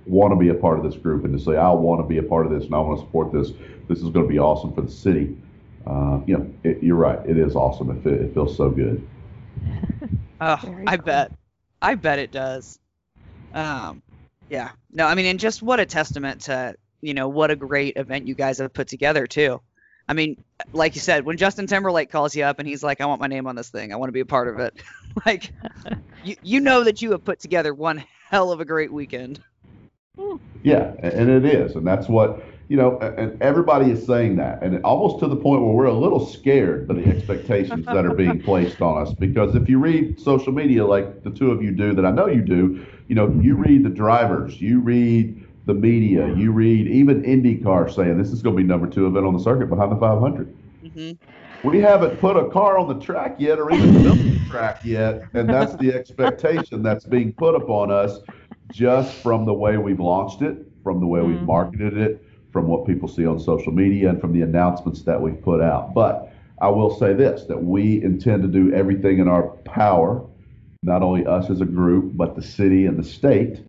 [0.05, 2.17] want to be a part of this group and to say I want to be
[2.17, 3.51] a part of this and I want to support this.
[3.87, 5.37] This is going to be awesome for the city.
[5.85, 7.19] Uh, you know, it, you're right.
[7.27, 7.91] It is awesome.
[7.91, 9.05] It, it feels so good.
[10.41, 11.33] oh, I bet.
[11.81, 12.79] I bet it does.
[13.53, 14.01] Um,
[14.49, 14.71] yeah.
[14.91, 18.27] No, I mean, and just what a testament to, you know, what a great event
[18.27, 19.61] you guys have put together, too.
[20.07, 23.05] I mean, like you said, when Justin Timberlake calls you up and he's like, I
[23.05, 24.73] want my name on this thing, I want to be a part of it.
[25.25, 25.51] like,
[26.23, 29.39] you, you know that you have put together one hell of a great weekend.
[30.63, 31.75] Yeah, and it is.
[31.75, 35.61] And that's what, you know, and everybody is saying that, and almost to the point
[35.61, 39.13] where we're a little scared by the expectations that are being placed on us.
[39.13, 42.27] Because if you read social media like the two of you do, that I know
[42.27, 47.21] you do, you know, you read the drivers, you read the media, you read even
[47.23, 49.97] IndyCar saying this is going to be number two event on the circuit behind the
[49.97, 50.57] 500.
[50.81, 51.67] Mm-hmm.
[51.67, 55.23] We haven't put a car on the track yet, or even built the track yet,
[55.33, 58.19] and that's the expectation that's being put upon us
[58.71, 61.31] just from the way we've launched it, from the way mm-hmm.
[61.31, 65.19] we've marketed it, from what people see on social media, and from the announcements that
[65.21, 65.93] we've put out.
[65.93, 70.25] But I will say this: that we intend to do everything in our power
[70.83, 73.59] not only us as a group, but the city and the state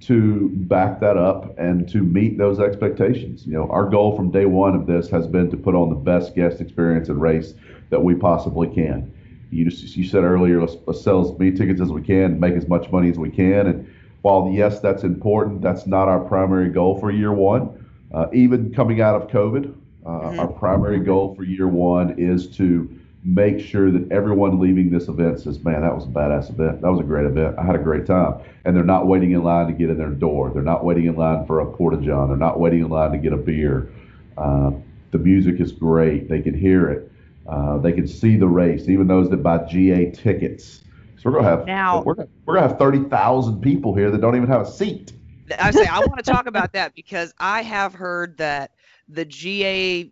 [0.00, 3.46] to back that up and to meet those expectations.
[3.46, 5.94] You know, our goal from day one of this has been to put on the
[5.94, 7.52] best guest experience and race
[7.90, 9.12] that we possibly can.
[9.50, 12.54] You just, you said earlier, let's, let's sell as many tickets as we can, make
[12.54, 13.66] as much money as we can.
[13.66, 13.86] And
[14.22, 17.86] while yes, that's important, that's not our primary goal for year one.
[18.12, 19.74] Uh, even coming out of COVID,
[20.06, 20.40] uh, mm-hmm.
[20.40, 22.88] our primary goal for year one is to
[23.24, 26.82] make sure that everyone leaving this event says, man, that was a badass event.
[26.82, 27.58] That was a great event.
[27.58, 28.40] I had a great time.
[28.64, 30.50] And they're not waiting in line to get in their door.
[30.52, 32.28] They're not waiting in line for a porta john.
[32.28, 33.90] They're not waiting in line to get a beer.
[34.36, 34.72] Uh,
[35.10, 36.28] the music is great.
[36.28, 37.10] They can hear it.
[37.46, 38.88] Uh, they can see the race.
[38.88, 40.82] Even those that buy GA tickets.
[41.16, 44.20] So we're gonna have now we're gonna, we're gonna have thirty thousand people here that
[44.20, 45.12] don't even have a seat.
[45.58, 48.72] I say I want to talk about that because I have heard that
[49.08, 50.10] the GA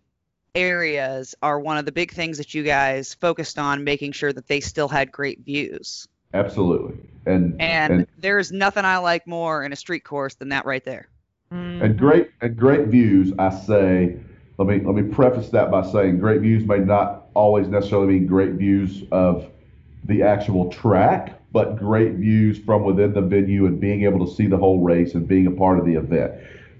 [0.55, 4.47] areas are one of the big things that you guys focused on making sure that
[4.47, 6.07] they still had great views.
[6.33, 6.97] Absolutely.
[7.25, 10.83] And And, and, there's nothing I like more in a street course than that right
[10.83, 11.07] there.
[11.51, 11.83] Mm-hmm.
[11.83, 13.31] and great and great views.
[13.37, 14.17] I say,
[14.57, 18.25] let me let me preface that by saying great views may not always necessarily mean
[18.25, 19.51] great views of
[20.05, 24.47] the actual track, but great views from within the venue and being able to see
[24.47, 26.33] the whole race and being a part of the event.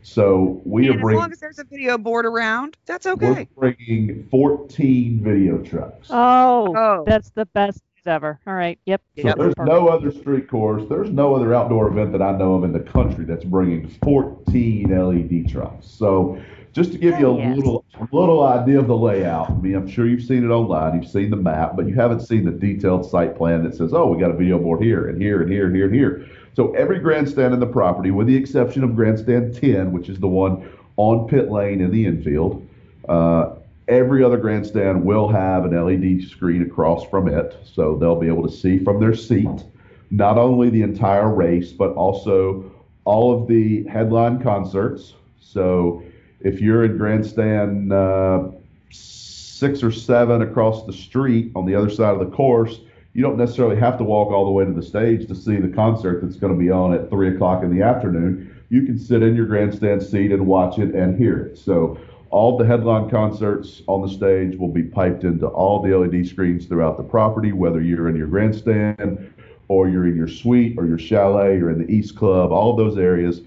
[0.04, 3.26] So we and are as long as there's a video board around, that's okay.
[3.26, 3.32] we're
[3.70, 3.76] okay.
[3.78, 6.10] bringing 14 video trucks.
[6.12, 7.04] Oh, Oh.
[7.08, 8.38] that's the best ever.
[8.46, 8.78] All right.
[8.86, 9.02] Yep.
[9.18, 9.38] So Yep.
[9.38, 12.74] there's no other street course, there's no other outdoor event that I know of in
[12.74, 15.88] the country that's bringing 14 LED trucks.
[15.88, 16.38] So
[16.74, 17.56] just to give you a oh, Yes.
[17.56, 21.10] little little idea of the layout, I mean, I'm sure you've seen it online, you've
[21.10, 24.20] seen the map, but you haven't seen the detailed site plan that says, oh, we
[24.20, 26.26] got a video board here and here and here and here and here.
[26.56, 30.28] So every grandstand in the property, with the exception of grandstand 10, which is the
[30.28, 32.68] one on pit lane in the infield,
[33.10, 33.56] uh,
[33.88, 38.48] every other grandstand will have an LED screen across from it, so they'll be able
[38.48, 39.64] to see from their seat
[40.12, 42.72] not only the entire race, but also
[43.04, 45.14] all of the headline concerts.
[45.42, 46.04] So
[46.40, 48.50] if you're in grandstand uh,
[48.92, 52.80] six or seven across the street on the other side of the course,
[53.14, 55.68] you don't necessarily have to walk all the way to the stage to see the
[55.68, 58.50] concert that's going to be on at three o'clock in the afternoon.
[58.70, 61.58] You can sit in your grandstand seat and watch it and hear it.
[61.58, 62.00] So
[62.32, 66.66] all the headline concerts on the stage will be piped into all the LED screens
[66.66, 69.32] throughout the property, whether you're in your grandstand
[69.68, 72.52] or you're in your suite or your chalet or in the East Club.
[72.52, 73.42] All those areas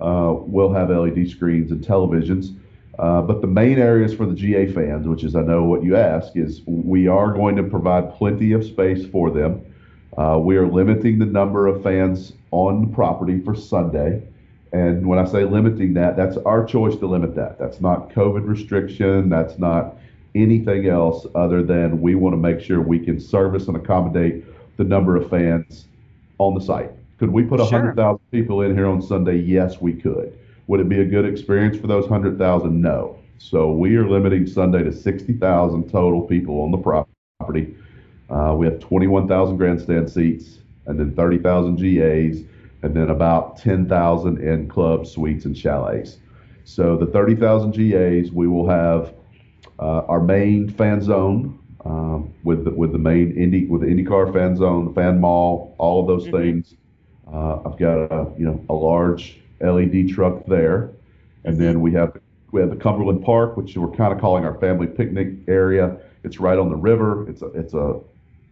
[0.00, 2.56] uh, will have LED screens and televisions.
[3.00, 5.96] Uh, but the main areas for the GA fans, which is I know what you
[5.96, 9.64] ask, is we are going to provide plenty of space for them.
[10.18, 14.22] Uh, we are limiting the number of fans on the property for Sunday.
[14.74, 17.58] And when I say limiting that, that's our choice to limit that.
[17.58, 19.30] That's not COVID restriction.
[19.30, 19.96] That's not
[20.34, 24.44] anything else other than we want to make sure we can service and accommodate
[24.76, 25.86] the number of fans
[26.36, 26.90] on the site.
[27.18, 27.66] Could we put Sure.
[27.66, 29.36] 100,000 people in here on Sunday?
[29.36, 30.32] Yes, we could.
[30.70, 32.80] Would it be a good experience for those 100,000?
[32.80, 33.18] No.
[33.38, 37.74] So we are limiting Sunday to 60,000 total people on the property.
[38.30, 42.44] Uh, we have 21,000 grandstand seats and then 30,000 GAs
[42.84, 46.18] and then about 10,000 in club suites and chalets.
[46.62, 49.12] So the 30,000 GAs, we will have
[49.80, 54.32] uh, our main fan zone um, with the, with the main Indy with the IndyCar
[54.32, 56.30] fan zone, the fan mall, all of those Mhm.
[56.30, 56.76] things.
[57.26, 60.90] Uh, I've got a you know a large LED truck there,
[61.44, 62.16] and then we have
[62.52, 65.96] we have the Cumberland Park, which we're kind of calling our family picnic area.
[66.24, 67.28] It's right on the river.
[67.28, 68.00] It's a it's a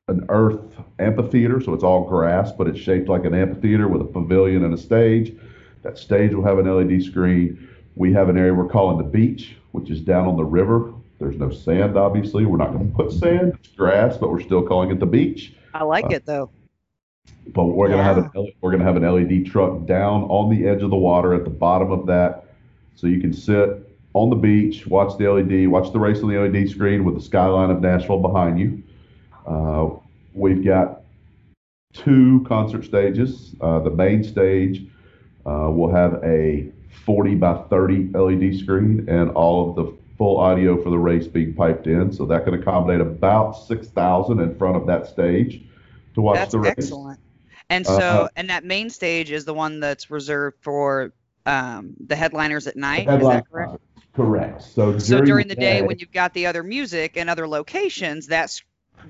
[0.08, 0.60] an earth
[0.98, 4.72] amphitheater, so it's all grass, but it's shaped like an amphitheater with a pavilion and
[4.72, 5.36] a stage.
[5.82, 7.68] That stage will have an LED screen.
[7.94, 10.94] We have an area we're calling the beach, which is down on the river.
[11.18, 12.46] There's no sand, obviously.
[12.46, 13.58] We're not going to put sand.
[13.62, 15.52] It's grass, but we're still calling it the beach.
[15.74, 16.50] I like Uh, it though.
[17.54, 20.68] But we're going to have an we're to have an LED truck down on the
[20.68, 22.44] edge of the water at the bottom of that,
[22.94, 26.38] so you can sit on the beach, watch the LED, watch the race on the
[26.38, 28.82] LED screen with the skyline of Nashville behind you.
[29.46, 29.90] Uh,
[30.34, 31.02] we've got
[31.92, 33.54] two concert stages.
[33.60, 34.84] Uh, the main stage
[35.46, 36.70] uh, will have a
[37.04, 41.54] 40 by 30 LED screen and all of the full audio for the race being
[41.54, 45.62] piped in, so that can accommodate about 6,000 in front of that stage
[46.18, 46.76] to watch That's the race.
[46.78, 47.20] excellent.
[47.70, 51.12] And Uh, so, and that main stage is the one that's reserved for
[51.46, 53.00] um, the headliners at night.
[53.02, 53.68] Is Headline that correct?
[53.70, 53.82] concert.
[54.14, 54.62] Correct.
[54.62, 58.62] So, So during the day, when you've got the other music and other locations, that's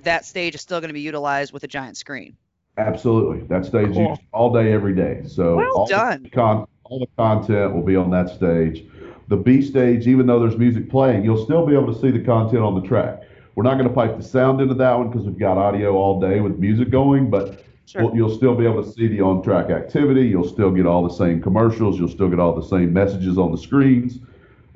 [0.02, 2.36] that stage is still going to be utilized with a giant screen.
[2.76, 4.10] absolutely that stage Cool.
[4.10, 5.22] used all day, every day.
[5.26, 6.22] So Well all done.
[6.24, 8.84] The con- all the content will be on that stage.
[9.28, 12.20] The B stage, even though there's music playing, you'll still be able to see the
[12.24, 13.22] content on the track.
[13.58, 16.20] We're not going to pipe the sound into that one because we've got audio all
[16.20, 18.04] day with music going, but Sure.
[18.04, 20.28] Well, you'll still be able to see the on-track activity.
[20.28, 21.98] You'll still get all the same commercials.
[21.98, 24.18] You'll still get all the same messages on the screens.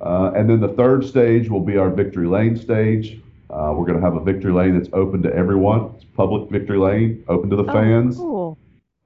[0.00, 3.20] Uh, and then the third stage will be our victory lane stage.
[3.50, 5.92] Uh, we're going to have a victory lane that's open to everyone.
[5.94, 8.16] It's public victory lane, open to the Oh, fans.
[8.16, 8.58] cool.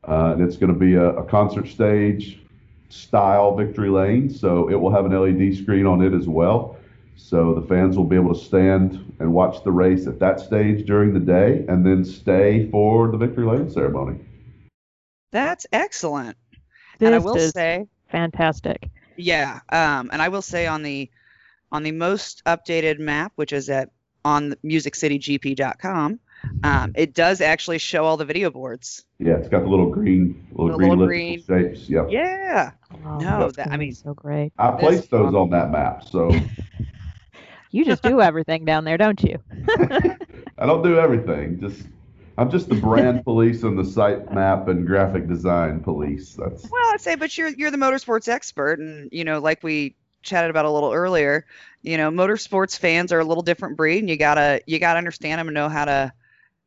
[0.08, 2.38] Uh, and it's going to be a, a concert stage
[2.88, 4.30] style victory lane.
[4.30, 6.75] So it will have an LED screen on it as well.
[7.16, 10.86] So the fans will be able to stand and watch the race at that stage
[10.86, 14.20] during the day and then stay for the victory lane ceremony.
[15.32, 16.36] That's excellent.
[16.98, 18.88] This and I will is say, fantastic.
[19.16, 21.10] yeah, um, and I will say on the
[21.72, 23.90] on the most updated map, which is at
[24.24, 26.20] on musiccitygp.com,
[26.64, 29.04] um, it does actually show all the video boards.
[29.18, 31.88] Yeah, it's got the little green, little The green little elliptical shapes.
[31.88, 32.06] Yep.
[32.10, 32.70] Yeah.
[33.04, 34.52] Oh, No, that- I mean- so great.
[34.58, 36.30] I placed those on that map, so
[37.76, 39.38] You just do everything down there, don't you?
[40.58, 41.60] I don't do everything.
[41.60, 41.86] Just
[42.38, 46.32] I'm just the brand police and the site map and graphic design police.
[46.32, 49.94] That's Well, I'd say, but you're you're the motorsports expert, and you know, like we
[50.22, 51.44] chatted about a little earlier,
[51.82, 55.38] you know, motorsports fans are a little different breed, and you gotta you gotta understand
[55.38, 56.12] them and know how to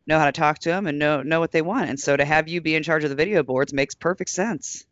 [0.07, 1.89] know how to talk to them and know know what they want.
[1.89, 4.85] And so to have you be in charge of the video boards makes perfect sense.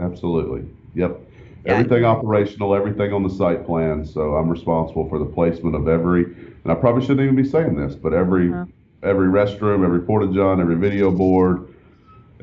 [0.00, 0.68] absolutely.
[0.94, 1.20] Yep.
[1.64, 1.72] Yeah.
[1.72, 4.04] Everything operational, everything on the site plan.
[4.04, 7.76] So I'm responsible for the placement of every, and I probably shouldn't even be saying
[7.76, 8.66] this, but every Uh-huh.
[9.02, 11.68] every restroom, every porta john, every video board,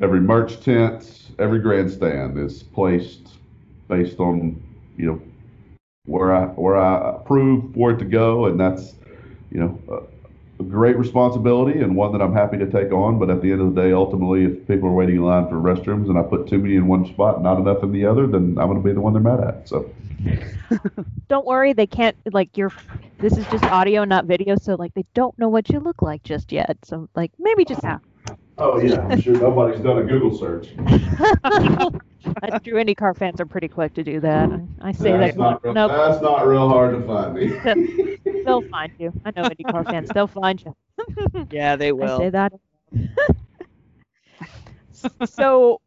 [0.00, 3.28] every merch tent, every grandstand is placed
[3.88, 4.60] based on
[4.96, 5.20] you know
[6.06, 8.94] where I where I approve for it to go, and that's
[9.50, 10.08] you know
[10.62, 13.18] a, a great responsibility and one that I'm happy to take on.
[13.18, 15.56] But at the end of the day, ultimately, if people are waiting in line for
[15.56, 18.56] restrooms and I put too many in one spot, not enough in the other, then
[18.58, 19.68] I'm going to be the one they're mad at.
[19.68, 19.90] So
[21.28, 22.72] Don't worry, they can't like you're.
[23.18, 26.22] This is just audio, not video, so like they don't know what you look like
[26.22, 26.76] just yet.
[26.84, 27.82] So like maybe just
[28.58, 30.68] oh yeah, I'm sure nobody's done a Google search.
[32.24, 32.74] That's true.
[32.74, 34.50] IndyCar fans are pretty quick to do that.
[34.50, 35.38] I, I say That's that.
[35.40, 38.42] not real, Nope, that's not real hard to find me.
[38.44, 39.12] they'll find you.
[39.24, 40.08] I know IndyCar fans.
[40.14, 40.74] They'll find you.
[41.50, 42.04] Yeah, they will.
[42.04, 42.18] I will.
[42.18, 42.52] say that.
[45.26, 45.80] so,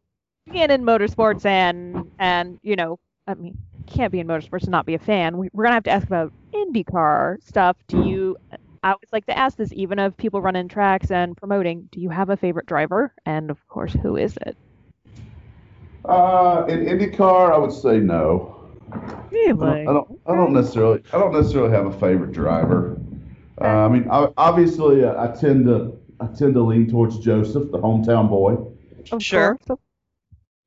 [0.50, 3.56] being in motorsports and and you know, I mean,
[3.86, 5.38] can't be in motorsports and not be a fan.
[5.38, 7.76] We, we're gonna have to ask about IndyCar stuff.
[7.88, 8.36] Do you?
[8.82, 11.88] I always like to ask this, even of people running tracks and promoting.
[11.90, 13.12] Do you have a favorite driver?
[13.24, 14.56] And of course, who is it?
[16.08, 18.52] Uh, in IndyCar, I would say no.
[18.92, 18.98] I
[19.32, 22.98] don't, I don't, I don't necessarily, I don't necessarily have a favorite driver.
[23.60, 27.70] Uh, I mean, I, obviously, uh, I tend to, I tend to lean towards Josef,
[27.70, 28.56] the hometown boy.
[29.12, 29.56] Of Sure.
[29.66, 29.80] course.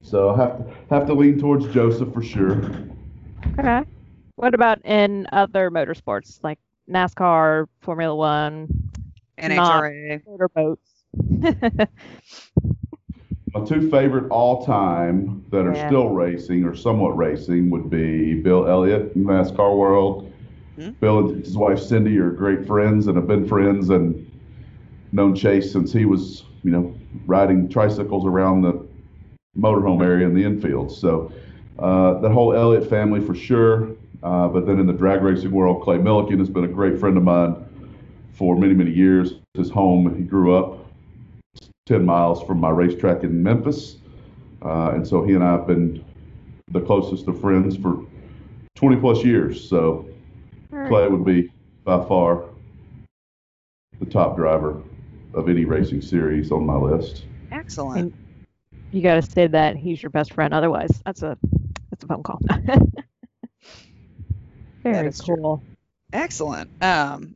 [0.01, 2.61] So I have to, have to lean towards Josef for sure.
[3.59, 3.81] Okay.
[4.35, 6.57] What about in other motorsports like
[6.89, 8.67] NASCAR, Formula One,
[9.37, 10.21] NHRA.
[10.25, 10.89] motorboats?
[13.53, 15.87] My two favorite all time that are Yeah.
[15.87, 20.31] still racing or somewhat racing would be Bill Elliott in NASCAR world.
[20.79, 20.89] Hmm.
[20.99, 24.25] Bill and his wife Cindy are great friends and have been friends and
[25.11, 26.93] known Chase since he was, you know,
[27.25, 28.79] riding tricycles around the
[29.57, 30.91] motorhome area in the infield.
[30.91, 31.31] So
[31.79, 33.89] uh, that whole Elliott family for sure.
[34.21, 37.17] Uh, but then in the drag racing world, Clay Millican has been a great friend
[37.17, 37.55] of mine
[38.33, 39.35] for many, many years.
[39.53, 40.78] His home, he grew up
[41.89, 43.97] 10 miles from my racetrack in Memphis.
[44.63, 46.05] Uh, and so he and I have been
[46.71, 48.05] the closest of friends for
[48.75, 49.67] 20 plus years.
[49.67, 50.07] So
[50.69, 51.51] Clay would be
[51.83, 52.43] by far
[53.99, 54.79] the top driver
[55.33, 57.25] of any racing series on my list.
[57.51, 58.13] Excellent.
[58.91, 60.53] You got to say that he's your best friend.
[60.53, 61.39] Otherwise, that's a
[61.89, 62.39] that's a phone call.
[64.83, 65.37] Very is true.
[65.37, 65.63] cool.
[66.13, 66.69] Excellent.
[66.83, 67.35] Um,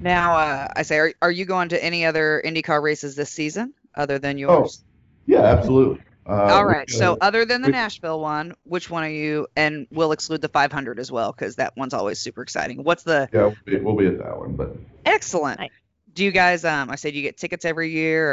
[0.00, 3.74] now, uh, I say, are, are you going to any other IndyCar races this season
[3.94, 4.82] other than yours?
[4.82, 4.86] Oh,
[5.26, 6.00] Yeah, absolutely.
[6.26, 6.88] Uh, All right.
[6.90, 9.46] So, uh, other than the we- Nashville one, which one are you?
[9.56, 12.84] And we'll exclude the 500 as well because that one's always super exciting.
[12.84, 14.54] What's the yeah, we'll be, we'll be at that one.
[14.54, 14.76] But
[15.06, 15.58] excellent?
[15.58, 15.70] Nice.
[16.12, 16.64] Do you guys?
[16.64, 18.30] Um, I said you get tickets every year.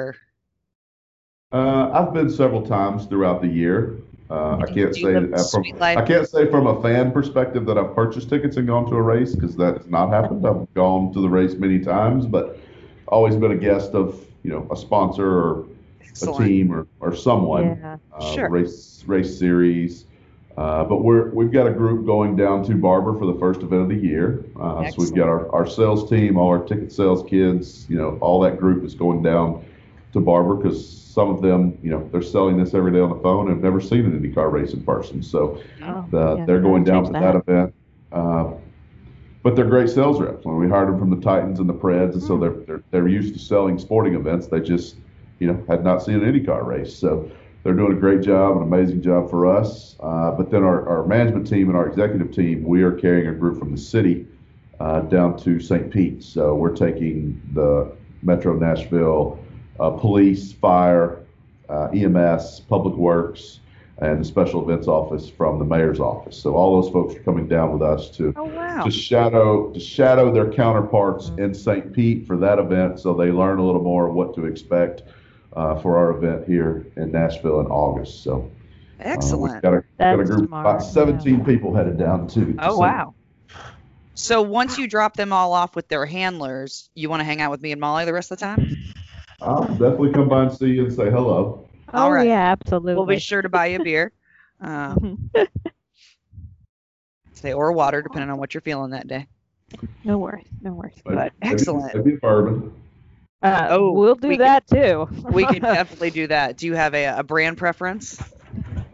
[1.51, 3.95] Or, uh, I've been several times throughout the year.
[4.29, 5.63] Uh, I can't say that from?
[5.81, 9.01] I can't say from a fan perspective that I've purchased tickets and gone to a
[9.01, 10.45] race because that has not happened.
[10.47, 12.57] I've gone to the race many times, but
[13.07, 15.65] always been a guest of you know a sponsor or
[16.23, 17.77] a team or, or someone.
[17.79, 17.97] Yeah.
[18.13, 18.49] uh, Sure.
[18.49, 20.05] race race series.
[20.57, 23.81] Uh, but we're we've got a group going down to Barber for the first event
[23.83, 24.43] of the year.
[24.59, 28.17] Uh, so we've got our, our sales team, all our ticket sales kids, you know,
[28.21, 29.63] all that group is going down
[30.15, 33.21] to Barber because some of them, you know, they're selling this every day on the
[33.21, 35.21] phone and have never seen an IndyCar race in person.
[35.21, 37.73] So Oh, the, yeah, they're going down to that, event.
[38.11, 38.51] Uh,
[39.43, 40.43] but they're great sales reps.
[40.45, 43.07] When we hired them from the Titans and the Preds, and so they're, they're they're
[43.07, 44.47] used to selling sporting events.
[44.47, 44.95] They just,
[45.39, 46.95] you know, had not seen an IndyCar race.
[46.95, 47.29] So
[47.63, 49.95] they're doing a great job, an amazing job for us.
[49.99, 53.33] Uh, but then our, our management team and our executive team, we are carrying a
[53.33, 54.25] group from the city
[54.79, 55.91] uh, down to St.
[55.91, 56.23] Pete.
[56.23, 57.91] So we're taking the
[58.23, 59.39] Metro Nashville
[59.79, 61.19] uh, police, fire,
[61.69, 63.59] uh, EMS, Public Works,
[63.97, 66.37] and the Special Events Office from the mayor's office.
[66.37, 68.83] So all those folks are coming down with us to Oh wow.
[68.83, 71.93] to shadow to shadow their counterparts in St.
[71.93, 75.03] Pete for that event, so they learn a little more what to expect
[75.55, 78.23] uh, for our event here in Nashville in August.
[78.23, 79.61] So uh, we've Excellent.
[79.61, 82.53] got a, got a group of smart, about 17 people headed down too.
[82.53, 83.15] to Oh wow.
[84.13, 87.51] So once you drop them all off with their handlers, you want to hang out
[87.51, 88.77] with me and Molly the rest of the time?
[89.41, 91.67] I'll definitely come by and see you and say hello.
[91.93, 92.27] All oh right.
[92.27, 92.95] yeah, absolutely.
[92.95, 94.11] We'll be sure to buy you a beer.
[94.61, 95.29] Um,
[97.33, 99.27] say or water, depending on what you're feeling that day.
[100.05, 100.93] no worries, no worries.
[101.05, 101.93] Maybe- But maybe- excellent.
[101.93, 102.73] Maybe a bourbon.
[103.43, 105.07] Uh, Oh, we'll do we that too.
[105.29, 106.55] We can definitely do that.
[106.57, 108.19] Do you have a, a brand preference?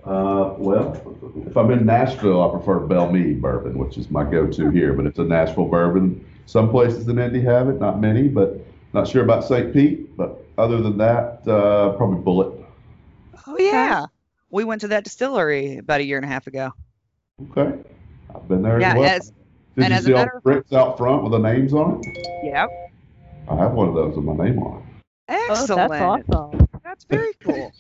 [0.03, 0.99] Uh, well,
[1.47, 4.93] if I'm in Nashville, I prefer Belle Meade bourbon, which is my go-to here.
[4.93, 6.25] But it's a Nashville bourbon.
[6.47, 9.73] Some places in Indy have it, not many, but not sure about St.
[9.73, 10.15] Pete.
[10.17, 12.65] But other than that, uh, probably Bulleit.
[13.47, 14.05] Oh yeah.
[14.49, 16.71] We went to that distillery about a year and a half ago.
[17.51, 17.79] Okay,
[18.35, 19.09] I've been there Yeah, as well.
[19.09, 19.31] as
[19.75, 22.17] Did and you as see all the bricks out front with the names on it?
[22.43, 22.69] Yep.
[23.49, 25.03] I have one of those with my name on it.
[25.29, 25.91] oh, Excellent.
[25.91, 26.67] that's awesome.
[26.83, 27.71] That's very cool.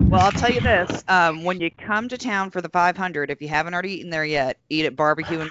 [0.00, 3.42] well, I'll tell you this: um, when you come to town for the 500, if
[3.42, 5.50] you haven't already eaten there yet, eat at Barbecue and.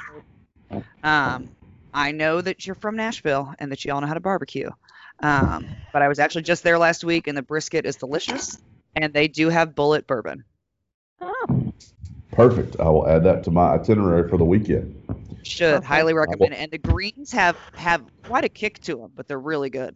[1.04, 1.50] Um,
[1.96, 4.70] I know that you're from Nashville and that you all know how to barbecue.
[5.22, 8.60] Um, but I was actually just there last week, and the brisket is delicious,
[8.96, 10.44] and they do have Bulleit bourbon.
[11.22, 11.74] Oh,
[12.32, 12.80] Perfect.
[12.80, 14.96] I will add that to my itinerary for the weekend.
[15.44, 15.86] Should Perfect.
[15.86, 16.60] highly recommend it.
[16.60, 19.96] And the greens have have quite a kick to them, but they're really good.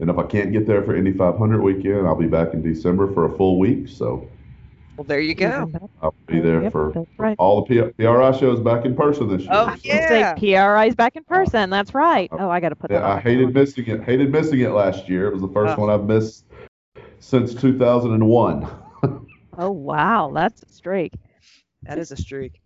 [0.00, 3.12] And if I can't get there for Indy 500 weekend, I'll be back in December
[3.12, 3.88] for a full week.
[3.88, 4.28] So
[4.96, 5.70] Well, there you go.
[6.02, 7.34] I'll be there Yep, for right.
[7.38, 9.50] all the P- PRI shows back in person this year.
[9.50, 10.34] Oh, So, yeah.
[10.36, 11.70] Say PRI's back in person.
[11.70, 12.28] That's right.
[12.32, 13.60] Oh, I got to put yeah, on I hated calendar.
[13.60, 14.02] missing it.
[14.04, 15.28] Hated missing it last year.
[15.28, 15.80] It was the first Oh.
[15.80, 16.44] one I've missed
[17.20, 18.68] since 2001.
[19.58, 21.12] Oh wow, that's a streak.
[21.82, 22.60] That is a streak.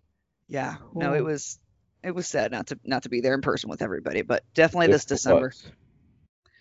[0.47, 0.75] Yeah.
[0.95, 1.59] No, it was
[2.01, 4.85] it was sad not to not to be there in person with everybody, but definitely
[4.87, 5.47] It this December.
[5.47, 5.71] was.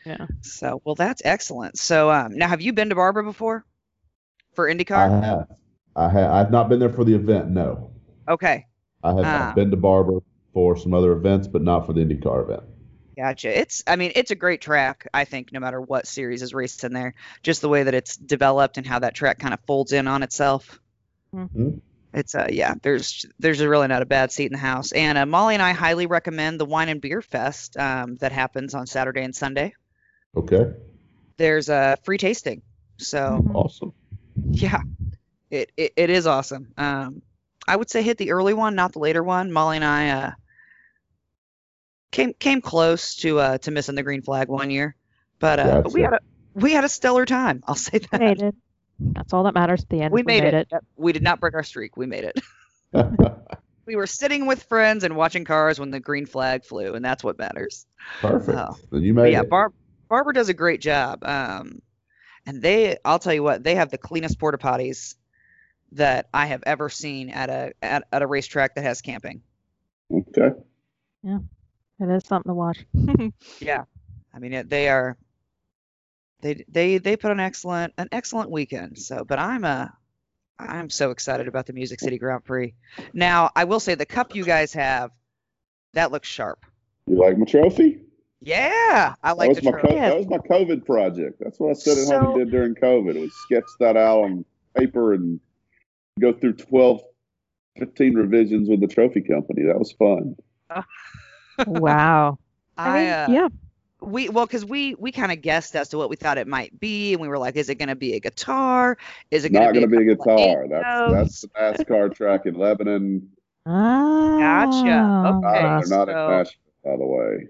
[0.05, 0.27] Yeah.
[0.41, 1.79] So, well, that's excellent.
[1.79, 3.65] So, um, now have you been to Barber before
[4.57, 4.97] for IndyCar?
[4.97, 5.47] I have.
[5.95, 6.31] I have.
[6.31, 7.51] I've not been there for the event.
[7.51, 7.91] No,
[8.29, 8.67] Okay,
[9.05, 9.53] I have Ah.
[9.55, 10.19] Been to Barber
[10.53, 12.63] for some other events, but not for the IndyCar event.
[13.17, 13.57] gotcha.
[13.59, 15.07] It's I mean, it's a great track.
[15.15, 18.17] I think no matter what series is raced in there, just the way that it's
[18.17, 20.81] developed and how that track kind of folds in on itself.
[21.35, 21.81] Mhm.
[22.13, 24.93] It's uh yeah, there's there's really not a bad seat in the house.
[24.93, 28.75] And uh, Molly and I highly recommend the Wine and Beer Fest um, that happens
[28.75, 29.75] on Saturday and Sunday.
[30.37, 30.73] Okay.
[31.37, 32.63] There's a free tasting.
[32.99, 33.55] So Mhm.
[33.55, 33.93] Awesome.
[34.57, 34.81] Yeah,
[35.51, 36.73] it, it it is awesome.
[36.77, 37.23] Um,
[37.67, 39.53] I would say hit the early one, not the later one.
[39.53, 40.31] Molly and I uh
[42.11, 44.95] came came close to uh to missing the green flag one year,
[45.41, 46.21] but uh but we had a
[46.55, 47.63] we had a stellar time.
[47.67, 48.21] I'll say that.
[48.21, 48.55] Made it.
[48.99, 50.13] That's all that matters at the end.
[50.13, 50.69] We is made, it.
[50.71, 51.97] Yep, We did not break our streak.
[51.97, 52.41] We made it.
[53.87, 57.23] We were sitting with friends and watching cars when the green flag flew, and that's
[57.23, 57.87] what matters.
[58.21, 58.59] Perfect.
[58.59, 58.77] Oh.
[58.91, 59.49] Then you made yeah, it.
[59.49, 59.75] Barb
[60.09, 61.23] Barber does a great job.
[61.25, 61.81] Um,
[62.47, 65.17] and they, I'll tell you what, they have the cleanest porta potties
[65.93, 69.43] that I have ever seen at a at, at a racetrack that has camping.
[70.13, 70.51] okay.
[71.23, 71.39] Yeah,
[72.01, 72.79] it is something to watch.
[73.61, 73.85] Yeah,
[74.33, 75.17] I mean it, they are.
[76.41, 78.99] They they they put an excellent an excellent weekend.
[78.99, 79.89] So, but I'm uh
[80.59, 82.75] I'm so excited about the Music City Grand Prix.
[83.13, 85.11] Now, I will say the cup you guys have,
[85.93, 86.65] that looks sharp.
[87.07, 88.01] You like my trophy?
[88.41, 89.95] Yeah, I like that the was my trophy.
[89.95, 91.41] co- that was my COVID project.
[91.41, 93.17] That's what I sat at home and did during COVID.
[93.17, 94.45] It was sketch that out on
[94.77, 95.41] paper and
[96.21, 97.01] go through 12,
[97.79, 99.63] 15 revisions with the trophy company.
[99.63, 100.37] That was fun.
[101.67, 102.39] wow.
[102.77, 103.49] I, I, mean, uh, yeah.
[104.01, 106.79] we well because we we kind of guessed as to what we thought it might
[106.79, 108.99] be and we were like is it going to be a guitar
[109.31, 110.67] is it going to going be a guitar.
[110.69, 113.31] That's that's the NASCAR track in Lebanon.
[113.65, 115.37] Ah, Gotcha.
[115.39, 115.59] Okay.
[115.59, 116.53] Uh, they're not so- in Nashville,
[116.85, 117.49] by the way.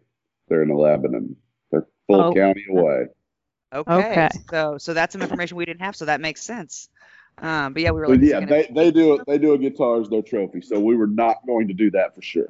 [0.49, 1.37] They're in the Lebanon.
[1.71, 2.35] They're full Oh.
[2.35, 3.07] county away.
[3.75, 3.93] okay.
[3.93, 4.29] Okay.
[4.51, 6.89] so so that's some information we didn't have so that makes sense
[7.39, 9.59] um but yeah we were like is yeah, they, be- they do they do a
[9.59, 10.61] guitar as their trophy.
[10.63, 12.47] So we were not going to do that for sure.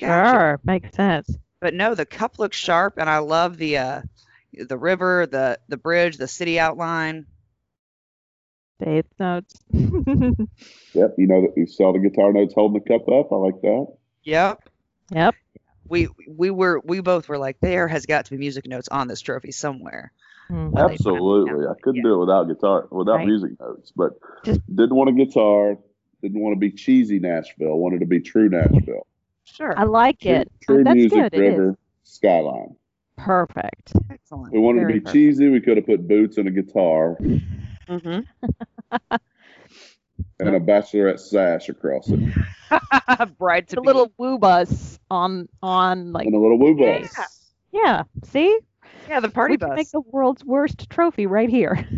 [0.00, 0.30] Gotcha.
[0.30, 0.60] Sure.
[0.64, 1.36] Makes sense.
[1.60, 4.02] but no the cup looks sharp and i love the uh
[4.52, 7.26] the river the the bridge the city outline
[8.82, 9.54] Faith notes.
[10.94, 13.32] Yep, you know that you saw the guitar notes holding the cup up.
[13.32, 13.86] I like that.
[14.22, 14.68] yep
[15.10, 15.34] yep.
[15.88, 19.08] We we were we both were like there has got to be music notes on
[19.08, 20.12] this trophy somewhere
[20.50, 20.76] Mhm.
[20.76, 21.66] Absolutely.
[21.66, 23.26] I couldn't do it without guitar, without Right.
[23.26, 23.94] music notes.
[23.96, 24.12] But
[24.44, 25.78] Just- didn't want a guitar.
[26.20, 27.78] Didn't want to be cheesy Nashville.
[27.78, 29.06] Wanted to be true Nashville.
[29.44, 30.52] sure I like True, it.
[30.62, 31.34] true That's music, good.
[31.34, 31.58] It is.
[31.58, 32.76] river, skyline.
[33.16, 33.94] Perfect.
[34.10, 35.14] excellent We wanted Very to be perfect.
[35.14, 35.48] cheesy.
[35.48, 37.16] We could have put boots and a guitar
[37.88, 38.20] mm-hmm.
[40.40, 42.18] and a bachelorette sash across it,
[43.38, 47.14] bride to The be little woo bus on on like and a little woo bus.
[47.72, 47.80] Yeah.
[47.82, 48.02] yeah.
[48.24, 48.58] See,
[49.08, 51.86] yeah the party we can bus make the world's worst trophy right here.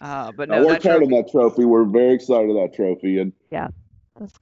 [0.00, 1.64] Uh, but I no, worked that hard on trophy, that trophy.
[1.66, 3.74] We're very excited about that trophy, and That's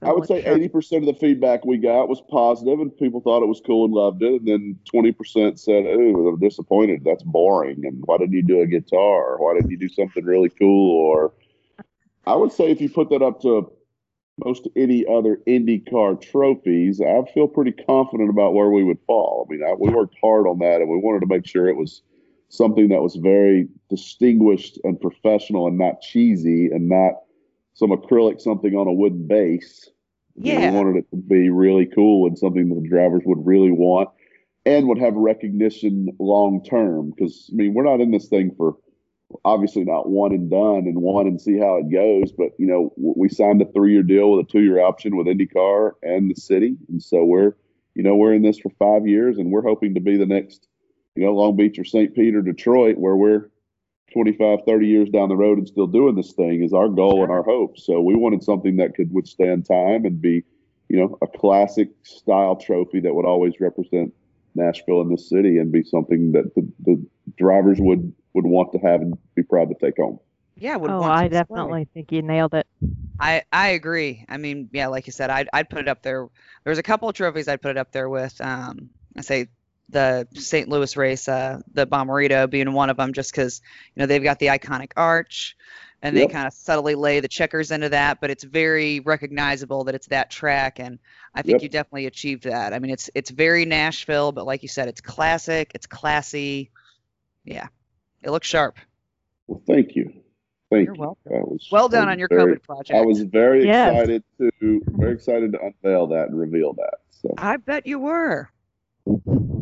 [0.01, 3.43] I would say eighty percent of the feedback we got was positive, and people thought
[3.43, 4.41] it was cool and loved it.
[4.41, 7.03] And then twenty percent said, "Ooh, I'm disappointed.
[7.03, 7.85] That's boring.
[7.85, 9.37] And why didn't you do a guitar?
[9.37, 11.33] Why didn't you do something really cool?" Or
[12.25, 13.71] I would say if you put that up to
[14.45, 19.47] most any other IndyCar trophies, I feel pretty confident about where we would fall.
[19.47, 21.77] I mean, I, we worked hard on that, and we wanted to make sure it
[21.77, 22.01] was
[22.49, 27.13] something that was very distinguished and professional, and not cheesy, and not
[27.79, 29.89] some acrylic something on a wooden base.
[30.35, 30.69] Yeah.
[30.69, 34.09] we wanted it to be really cool and something that the drivers would really want
[34.65, 37.13] and would have recognition long term.
[37.15, 38.75] Because I mean, we're not in this thing for
[39.45, 42.33] obviously not one and done and one and see how it goes.
[42.33, 45.27] But you know, we signed a three year deal with a two year option with
[45.27, 47.53] IndyCar and the city, and so we're
[47.95, 50.67] you know we're in this for five years, and we're hoping to be the next
[51.15, 52.13] you know Long Beach or St.
[52.13, 53.49] Peter, Detroit, where we're
[54.13, 57.31] 25, 30 years down the road and still doing this thing is our goal and
[57.31, 57.77] our hope.
[57.77, 60.43] So we wanted something that could withstand time and be,
[60.89, 64.13] you know, a classic style trophy that would always represent
[64.55, 67.03] Nashville and this city and be something that the, the
[67.37, 70.19] drivers would would want to have and be proud to take home.
[70.55, 71.37] Yeah, would Oh, want I display.
[71.39, 72.67] definitely think you nailed it.
[73.19, 74.25] I I agree.
[74.29, 76.27] I mean, yeah, like you said, I'd I'd put it up there.
[76.63, 78.39] There's a couple of trophies I'd put it up there with.
[78.41, 79.47] Um, I say
[79.89, 80.69] the St.
[80.69, 83.61] Louis race, uh, the Bommarito being one of them, just because
[83.95, 85.55] you know they've got the iconic arch,
[86.01, 86.31] and they Yep.
[86.31, 90.29] kind of subtly lay the checkers into that, but it's very recognizable that it's that
[90.29, 90.99] track, and
[91.33, 91.61] I think Yep.
[91.63, 92.73] you definitely achieved that.
[92.73, 96.71] I mean, it's it's very Nashville, but like you said, it's classic, it's classy.
[97.45, 97.67] Yeah,
[98.23, 98.77] it looks sharp.
[99.47, 100.13] Well, thank you.
[100.69, 101.01] Thank You're you.
[101.01, 101.49] welcome.
[101.49, 102.91] Was, Well done was on your very- COVID project.
[102.91, 103.91] I was very Yes.
[103.91, 106.99] excited to very excited to unveil that and reveal that.
[107.09, 108.49] So I bet you were.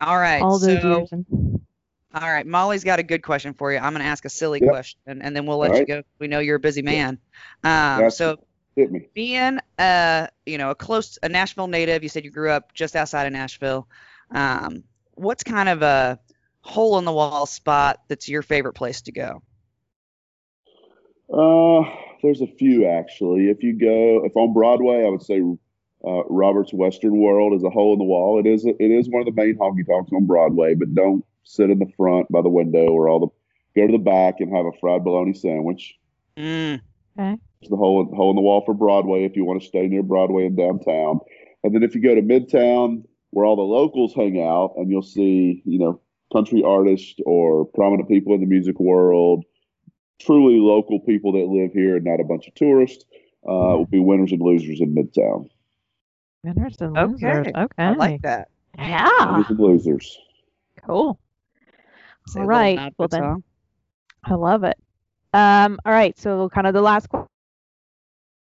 [0.00, 0.42] All right.
[0.42, 1.12] All those so, years.
[1.12, 1.26] And...
[2.14, 2.46] all right.
[2.46, 3.78] Molly's got a good question for you.
[3.78, 4.70] I'm going to ask a silly Yep.
[4.70, 5.88] question, and then we'll let All you right.
[5.88, 6.02] go.
[6.18, 7.18] We know you're a busy man.
[7.64, 8.10] Um, Gotcha.
[8.10, 8.36] so,
[8.76, 9.08] hit me.
[9.14, 12.96] being uh, you know, a close a Nashville native, you said you grew up just
[12.96, 13.86] outside of Nashville.
[14.30, 14.84] Um,
[15.14, 16.18] what's kind of a
[16.62, 19.42] hole in the wall spot that's your favorite place to go?
[21.32, 21.84] Uh,
[22.22, 23.50] there's a few actually.
[23.50, 25.40] If you go, if on Broadway, I would say
[26.06, 28.38] uh, Robert's Western World is a hole in the wall.
[28.38, 28.64] It is.
[28.64, 31.92] It is one of the main honky tonks on Broadway, but don't sit in the
[31.96, 33.28] front by the window or all the.
[33.76, 35.96] Go to the back and have a fried bologna sandwich.
[36.36, 36.80] Mm,
[37.60, 40.02] It's the hole hole in the wall for Broadway if you want to stay near
[40.02, 41.20] Broadway and downtown.
[41.62, 45.02] And then if you go to Midtown, where all the locals hang out, and you'll
[45.02, 46.00] see, you know,
[46.32, 49.44] country artists or prominent people in the music world,
[50.20, 53.04] truly local people that live here and not a bunch of tourists,
[53.44, 55.48] uh, will be winners and losers in Midtown.
[56.42, 57.12] Winners and Okay.
[57.12, 57.46] losers.
[57.48, 57.66] Okay.
[57.78, 58.48] I like that.
[58.78, 59.08] Yeah.
[59.32, 60.18] Winners and losers.
[60.86, 61.18] Cool.
[62.28, 62.76] Say All a little right.
[62.76, 63.42] Nashville Well then, song.
[64.24, 64.78] I love it.
[65.32, 65.78] Um.
[65.84, 66.18] All right.
[66.18, 67.26] So kind of the last question,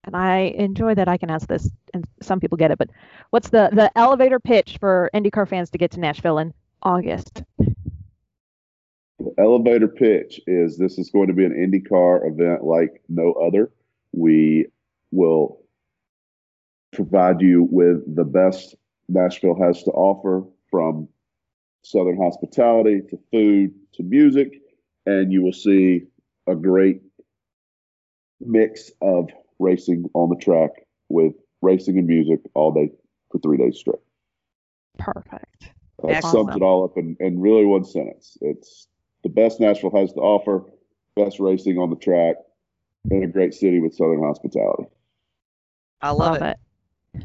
[0.03, 2.77] and I enjoy that I can ask this, and some people get it.
[2.77, 2.89] But
[3.32, 6.53] what's the the elevator pitch for IndyCar fans to get to Nashville in
[6.84, 7.43] August?
[9.19, 13.71] The elevator pitch is this is going to be an IndyCar event like no other.
[14.13, 14.67] We
[15.11, 15.61] will
[16.91, 18.75] provide you with the best
[19.07, 21.07] Nashville has to offer from
[21.83, 24.61] Southern hospitality to food to music,
[25.05, 26.03] and you will see
[26.47, 27.01] a great
[28.39, 29.29] mix of
[29.59, 30.71] racing on the track
[31.09, 32.89] with racing and music all day
[33.31, 33.99] for three days straight.
[34.97, 35.71] Perfect.
[36.03, 36.49] That Excellent.
[36.49, 38.37] sums it all up in, in really one sentence.
[38.41, 38.87] It's
[39.23, 40.63] the best Nashville has to offer,
[41.15, 42.35] best racing on the track,
[43.09, 44.85] in a great city with Southern hospitality.
[46.01, 46.45] I love, Love it.
[46.51, 46.59] it.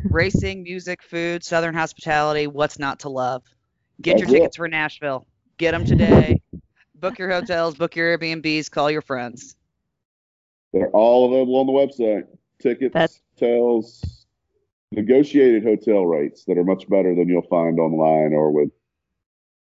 [0.05, 2.47] Racing, music, food, Southern hospitality.
[2.47, 3.43] What's not to love?
[4.01, 4.39] Get your That's it.
[4.39, 5.27] tickets for Nashville.
[5.59, 6.43] Get them today.
[6.95, 9.55] book your hotels, book your Airbnbs, call your friends.
[10.73, 12.25] They're all available on the website.
[12.61, 14.27] Tickets, That's- hotels,
[14.93, 18.71] negotiated hotel rates that are much better than you'll find online or with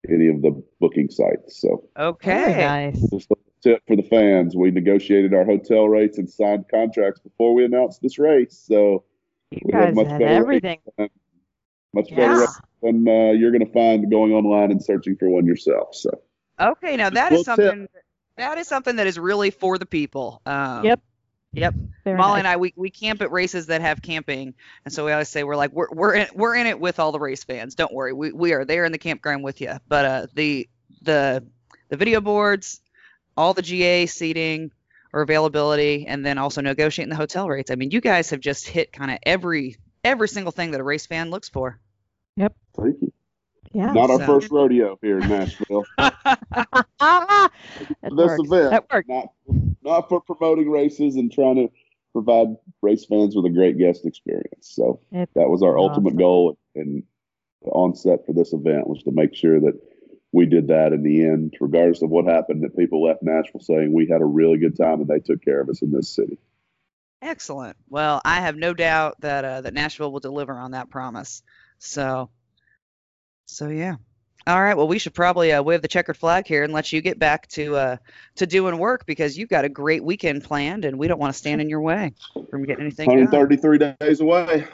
[0.09, 1.61] any of the booking sites.
[1.61, 2.57] So Okay.
[2.93, 3.11] nice.
[3.11, 4.57] just a tip for the fans.
[4.57, 8.59] We negotiated our hotel rates and signed contracts before we announced this race.
[8.59, 9.03] So You
[9.51, 10.79] we have guys much had better everything.
[10.97, 11.09] than,
[11.93, 12.41] much better Yeah.
[12.41, 15.95] rates than uh, you're going to find going online and searching for one yourself.
[15.95, 16.11] So
[16.59, 16.97] Okay.
[16.97, 17.89] Now that Well, is something.
[18.37, 20.41] That is something that is really for the people.
[20.47, 21.01] Um, Yep.
[21.53, 21.75] Yep.
[22.05, 22.39] Very Molly nice.
[22.39, 25.43] and I, we, we camp at races that have camping, and so we always say
[25.43, 27.75] we're like we're we're in, we're in it with all the race fans.
[27.75, 29.73] Don't worry, we, we are there in the campground with you.
[29.89, 30.69] But uh, the
[31.03, 31.45] the
[31.89, 32.81] the video boards,
[33.37, 34.71] all the GA seating
[35.13, 37.71] or availability, and then also negotiating the hotel rates.
[37.71, 40.85] I mean, you guys have just hit kind of every every single thing that a
[40.85, 41.79] race fan looks for.
[42.37, 42.55] Yep.
[42.77, 43.13] Thank you.
[43.73, 43.93] Yeah.
[43.93, 45.85] Not our first rodeo here in Nashville.
[45.99, 47.51] that
[48.03, 48.41] this works.
[48.45, 49.09] event, That worked.
[49.09, 49.29] not
[49.83, 51.69] not for promoting races and trying to
[52.13, 52.49] provide
[52.83, 54.69] race fans with a great guest experience.
[54.75, 56.05] So It's that was our awesome.
[56.07, 57.03] ultimate goal and
[57.63, 59.79] the onset for this event was to make sure that
[60.33, 63.93] we did that in the end, regardless of what happened, that people left Nashville saying
[63.93, 66.39] we had a really good time and they took care of us in this city.
[67.23, 67.77] Excellent.
[67.89, 71.43] Well, I have no doubt that uh, that Nashville will deliver on that promise.
[71.79, 72.31] So,
[73.47, 73.97] so yeah.
[74.47, 74.77] All right.
[74.77, 77.47] Well, we should probably uh, wave the checkered flag here and let you get back
[77.49, 77.97] to uh,
[78.37, 81.39] to doing work because you've got a great weekend planned, and we don't want to
[81.39, 82.15] stand in your way
[82.51, 83.31] from getting anything done.
[83.79, 84.67] days away.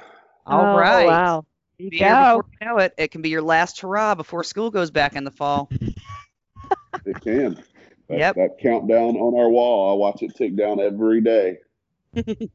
[0.47, 1.07] All oh, right.
[1.07, 1.47] Wow.
[1.79, 2.37] There you Be here go.
[2.43, 2.95] before you know it.
[2.99, 5.71] It can be your last hurrah before school goes back in the fall.
[7.05, 7.63] It can.
[8.09, 8.35] That, Yep.
[8.37, 11.59] that countdown on our wall, I watch it tick down every day.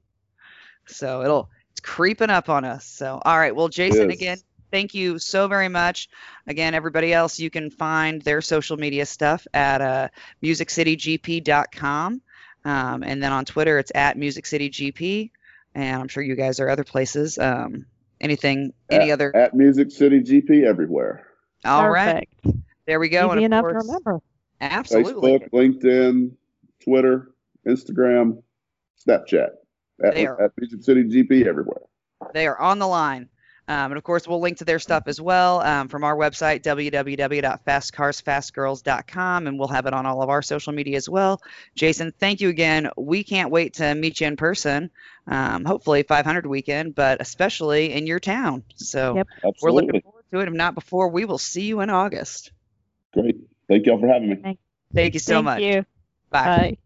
[0.88, 2.86] So it'll it's creeping up on us.
[2.86, 3.55] So all right.
[3.55, 4.39] Well, Jason, again,
[4.72, 6.09] thank you so very much.
[6.47, 10.07] Again, everybody else, you can find their social media stuff at uh,
[10.43, 12.22] musiccitygp.com.
[12.65, 15.32] Um, and then on Twitter, it's at musiccitygp.
[15.76, 17.38] And I'm sure you guys are other places.
[17.38, 17.86] Um,
[18.22, 19.36] anything, any other?
[19.36, 21.28] At Music City GP everywhere.
[21.65, 22.28] All right.
[22.43, 22.63] Perfect.
[22.88, 23.34] There we go.
[23.34, 24.22] Easy and of enough to course- remember.
[24.61, 25.39] Absolutely.
[25.39, 26.32] Facebook, LinkedIn,
[26.84, 27.32] Twitter,
[27.67, 28.41] Instagram,
[29.05, 29.49] Snapchat.
[30.03, 31.82] At, at Music City GP everywhere.
[32.34, 33.28] They are on the line.
[33.68, 36.64] Um, and of course, we'll link to their stuff as well um, from our website,
[36.64, 41.41] www.fastcarsfastgirls.com, and we'll have it on all of our social media as well.
[41.76, 42.89] Jason, thank you again.
[42.97, 44.89] We can't wait to meet you in person,
[45.28, 48.64] um, hopefully 500 weekend, but especially in your town.
[48.76, 49.28] So Yep.
[49.62, 50.47] we're looking forward to it.
[50.47, 52.51] If not before, we will see you in August.
[53.14, 53.38] Great.
[53.68, 54.57] Thank y'all for having me.
[54.93, 55.62] Thank you so Thank much.
[55.62, 55.86] you.
[56.30, 56.45] Bye.
[56.45, 56.78] Bye.